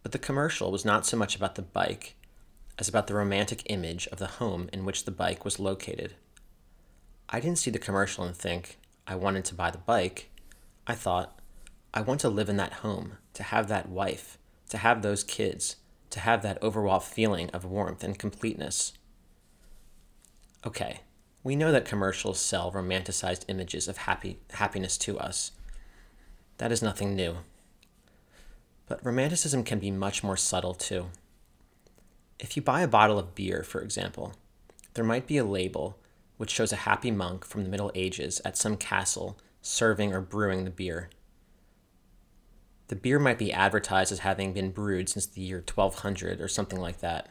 But 0.03 0.11
the 0.11 0.19
commercial 0.19 0.71
was 0.71 0.85
not 0.85 1.05
so 1.05 1.17
much 1.17 1.35
about 1.35 1.55
the 1.55 1.61
bike 1.61 2.15
as 2.77 2.89
about 2.89 3.07
the 3.07 3.13
romantic 3.13 3.63
image 3.67 4.07
of 4.07 4.19
the 4.19 4.27
home 4.27 4.69
in 4.73 4.85
which 4.85 5.05
the 5.05 5.11
bike 5.11 5.45
was 5.45 5.59
located. 5.59 6.15
I 7.29 7.39
didn't 7.39 7.59
see 7.59 7.71
the 7.71 7.79
commercial 7.79 8.23
and 8.23 8.35
think, 8.35 8.77
I 9.07 9.15
wanted 9.15 9.45
to 9.45 9.55
buy 9.55 9.71
the 9.71 9.77
bike. 9.77 10.29
I 10.85 10.95
thought, 10.95 11.39
I 11.93 12.01
want 12.01 12.19
to 12.21 12.29
live 12.29 12.49
in 12.49 12.57
that 12.57 12.73
home, 12.73 13.13
to 13.33 13.43
have 13.43 13.67
that 13.69 13.89
wife, 13.89 14.37
to 14.69 14.77
have 14.77 15.01
those 15.01 15.23
kids, 15.23 15.77
to 16.09 16.19
have 16.19 16.41
that 16.43 16.61
overall 16.61 16.99
feeling 16.99 17.49
of 17.51 17.65
warmth 17.65 18.03
and 18.03 18.17
completeness. 18.19 18.93
Okay, 20.65 21.01
we 21.43 21.55
know 21.55 21.71
that 21.71 21.85
commercials 21.85 22.39
sell 22.39 22.71
romanticized 22.71 23.45
images 23.47 23.87
of 23.87 23.97
happy, 23.97 24.39
happiness 24.53 24.97
to 24.99 25.19
us. 25.19 25.51
That 26.57 26.71
is 26.71 26.81
nothing 26.81 27.15
new. 27.15 27.37
But 28.87 29.05
romanticism 29.05 29.63
can 29.63 29.79
be 29.79 29.91
much 29.91 30.23
more 30.23 30.37
subtle 30.37 30.73
too. 30.73 31.07
If 32.39 32.55
you 32.55 32.61
buy 32.61 32.81
a 32.81 32.87
bottle 32.87 33.17
of 33.17 33.35
beer, 33.35 33.63
for 33.63 33.81
example, 33.81 34.33
there 34.93 35.05
might 35.05 35.27
be 35.27 35.37
a 35.37 35.45
label 35.45 35.97
which 36.37 36.51
shows 36.51 36.73
a 36.73 36.77
happy 36.77 37.11
monk 37.11 37.45
from 37.45 37.63
the 37.63 37.69
Middle 37.69 37.91
Ages 37.95 38.41
at 38.43 38.57
some 38.57 38.75
castle 38.75 39.37
serving 39.61 40.13
or 40.13 40.19
brewing 40.19 40.65
the 40.65 40.69
beer. 40.69 41.09
The 42.89 42.95
beer 42.95 43.17
might 43.17 43.37
be 43.37 43.53
advertised 43.53 44.11
as 44.11 44.19
having 44.19 44.53
been 44.53 44.71
brewed 44.71 45.07
since 45.07 45.25
the 45.25 45.41
year 45.41 45.63
1200 45.65 46.41
or 46.41 46.47
something 46.47 46.79
like 46.79 46.99
that. 46.99 47.29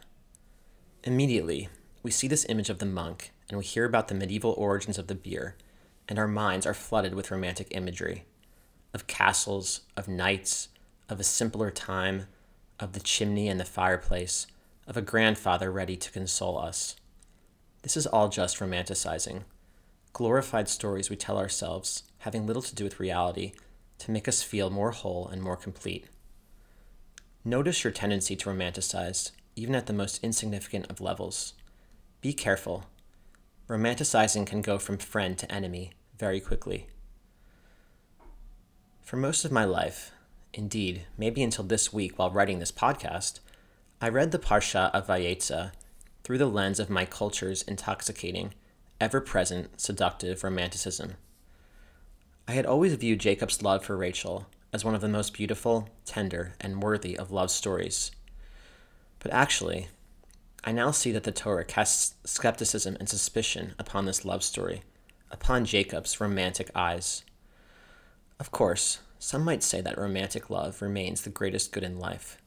Immediately, 1.05 1.69
we 2.03 2.11
see 2.11 2.27
this 2.27 2.47
image 2.49 2.71
of 2.71 2.79
the 2.79 2.87
monk 2.87 3.33
and 3.49 3.59
we 3.59 3.65
hear 3.65 3.85
about 3.85 4.09
the 4.09 4.15
medieval 4.15 4.55
origins 4.57 4.97
of 4.97 5.09
the 5.09 5.15
beer, 5.15 5.57
and 6.09 6.19
our 6.19 6.27
minds 6.27 6.65
are 6.65 6.73
flooded 6.73 7.15
with 7.15 7.31
romantic 7.31 7.69
imagery 7.73 8.25
of 8.95 9.07
castles, 9.07 9.83
of 9.97 10.09
knights, 10.09 10.69
of 11.09 11.21
a 11.21 11.25
simpler 11.25 11.71
time, 11.71 12.27
of 12.81 12.93
the 12.93 13.01
chimney 13.01 13.49
and 13.49 13.61
the 13.61 13.65
fireplace, 13.65 14.47
of 14.87 14.97
a 14.97 15.03
grandfather 15.03 15.71
ready 15.71 15.97
to 15.97 16.11
console 16.11 16.59
us. 16.59 16.97
This 17.83 17.97
is 17.97 18.07
all 18.07 18.29
just 18.29 18.59
romanticizing. 18.59 19.43
Glorified 20.13 20.69
stories 20.69 21.11
we 21.11 21.17
tell 21.17 21.39
ourselves, 21.39 22.05
having 22.19 22.47
little 22.47 22.63
to 22.63 22.75
do 22.75 22.85
with 22.85 23.01
reality, 23.01 23.53
to 23.99 24.11
make 24.11 24.29
us 24.29 24.43
feel 24.43 24.71
more 24.71 24.91
whole 24.91 25.29
and 25.29 25.43
more 25.43 25.57
complete. 25.57 26.07
Notice 27.45 27.83
your 27.83 27.93
tendency 27.93 28.37
to 28.37 28.51
romanticize, 28.51 29.33
even 29.57 29.75
at 29.75 29.87
the 29.87 29.93
most 29.93 30.23
insignificant 30.23 30.87
of 30.91 31.01
levels. 31.01 31.55
Be 32.21 32.33
careful. 32.33 32.85
Romanticizing 33.69 34.47
can 34.47 34.63
go 34.63 34.79
from 34.79 34.99
friend 34.99 35.37
to 35.39 35.53
enemy 35.53 35.93
very 36.19 36.41
quickly. 36.41 36.87
For 39.03 39.17
most 39.17 39.45
of 39.45 39.53
my 39.53 39.65
life, 39.65 40.13
indeed, 40.55 41.07
maybe 41.17 41.43
until 41.43 41.65
this 41.65 41.93
week 41.93 42.19
while 42.19 42.31
writing 42.31 42.59
this 42.59 42.73
podcast, 42.73 43.41
I 44.01 44.09
read 44.09 44.33
the 44.33 44.39
Parsha 44.39 44.91
of 44.93 45.07
Vayetza 45.07 45.73
through 46.25 46.39
the 46.39 46.47
lens 46.47 46.79
of 46.79 46.91
my 46.91 47.05
culture's 47.05 47.63
intoxicating, 47.63 48.55
ever 49.01 49.21
present, 49.21 49.81
seductive 49.81 50.45
romanticism. 50.45 51.15
I 52.47 52.53
had 52.53 52.67
always 52.67 52.95
viewed 52.95 53.21
Jacob's 53.21 53.63
love 53.63 53.85
for 53.85 53.97
Rachel 53.97 54.47
as 54.73 54.85
one 54.85 54.95
of 54.95 55.01
the 55.01 55.09
most 55.09 55.35
beautiful, 55.35 55.89
tender, 56.05 56.55
and 56.61 56.83
worthy 56.83 57.17
of 57.17 57.31
love 57.31 57.51
stories. 57.51 58.11
But 59.19 59.33
actually, 59.33 59.89
I 60.65 60.73
now 60.73 60.91
see 60.91 61.13
that 61.13 61.25
the 61.25 61.33
Torah 61.33 61.65
casts 61.65 62.15
skepticism 62.25 62.97
and 62.99 63.09
suspicion 63.09 63.75
upon 63.79 64.07
this 64.07 64.25
love 64.25 64.43
story, 64.43 64.83
upon 65.31 65.65
Jacob's 65.65 66.21
romantic 66.21 66.71
eyes. 66.75 67.25
Of 68.39 68.51
course, 68.51 69.01
some 69.23 69.45
might 69.45 69.63
say 69.63 69.81
that 69.81 69.97
romantic 69.97 70.51
love 70.51 70.83
remains 70.83 71.21
the 71.21 71.31
greatest 71.31 71.71
good 71.71 71.85
in 71.85 71.97
life. 71.97 72.39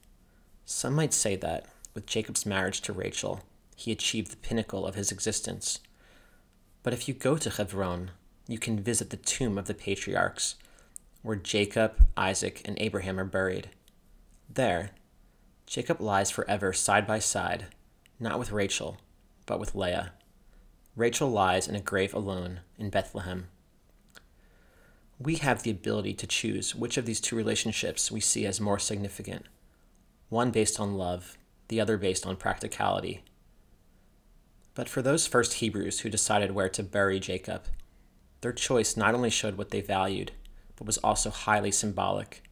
Some 0.66 0.94
might 0.94 1.14
say 1.14 1.34
that, 1.34 1.64
with 1.94 2.04
Jacob's 2.04 2.44
marriage 2.44 2.82
to 2.82 2.92
Rachel, 2.92 3.40
he 3.74 3.92
achieved 3.92 4.30
the 4.30 4.36
pinnacle 4.36 4.86
of 4.86 4.94
his 4.94 5.10
existence. 5.10 5.80
But 6.82 6.92
if 6.92 7.08
you 7.08 7.14
go 7.14 7.38
to 7.38 7.48
Hebron, 7.48 8.10
you 8.46 8.58
can 8.58 8.78
visit 8.78 9.08
the 9.08 9.16
tomb 9.16 9.56
of 9.56 9.68
the 9.68 9.72
patriarchs, 9.72 10.56
where 11.22 11.34
Jacob, 11.34 12.06
Isaac, 12.14 12.60
and 12.66 12.76
Abraham 12.78 13.18
are 13.18 13.24
buried. 13.24 13.70
There, 14.46 14.90
Jacob 15.64 15.98
lies 15.98 16.30
forever 16.30 16.74
side 16.74 17.06
by 17.06 17.20
side, 17.20 17.68
not 18.20 18.38
with 18.38 18.52
Rachel, 18.52 18.98
but 19.46 19.58
with 19.58 19.74
Leah. 19.74 20.12
Rachel 20.94 21.30
lies 21.30 21.68
in 21.68 21.74
a 21.74 21.80
grave 21.80 22.12
alone 22.12 22.60
in 22.78 22.90
Bethlehem. 22.90 23.46
We 25.18 25.36
have 25.36 25.62
the 25.62 25.70
ability 25.70 26.14
to 26.14 26.26
choose 26.26 26.74
which 26.74 26.96
of 26.98 27.06
these 27.06 27.20
two 27.20 27.36
relationships 27.36 28.10
we 28.10 28.20
see 28.20 28.44
as 28.44 28.60
more 28.60 28.78
significant 28.78 29.46
one 30.28 30.50
based 30.50 30.80
on 30.80 30.98
love, 30.98 31.38
the 31.68 31.80
other 31.80 31.96
based 31.96 32.26
on 32.26 32.36
practicality. 32.36 33.22
But 34.74 34.88
for 34.88 35.00
those 35.00 35.26
first 35.26 35.54
Hebrews 35.54 36.00
who 36.00 36.10
decided 36.10 36.50
where 36.50 36.68
to 36.68 36.82
bury 36.82 37.20
Jacob, 37.20 37.62
their 38.40 38.52
choice 38.52 38.96
not 38.96 39.14
only 39.14 39.30
showed 39.30 39.56
what 39.56 39.70
they 39.70 39.80
valued, 39.80 40.32
but 40.76 40.86
was 40.86 40.98
also 40.98 41.30
highly 41.30 41.70
symbolic. 41.70 42.42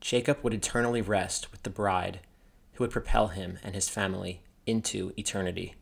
Jacob 0.00 0.38
would 0.42 0.54
eternally 0.54 1.02
rest 1.02 1.50
with 1.50 1.62
the 1.64 1.70
bride 1.70 2.20
who 2.74 2.84
would 2.84 2.90
propel 2.90 3.28
him 3.28 3.58
and 3.62 3.74
his 3.74 3.88
family 3.88 4.40
into 4.66 5.12
eternity. 5.16 5.74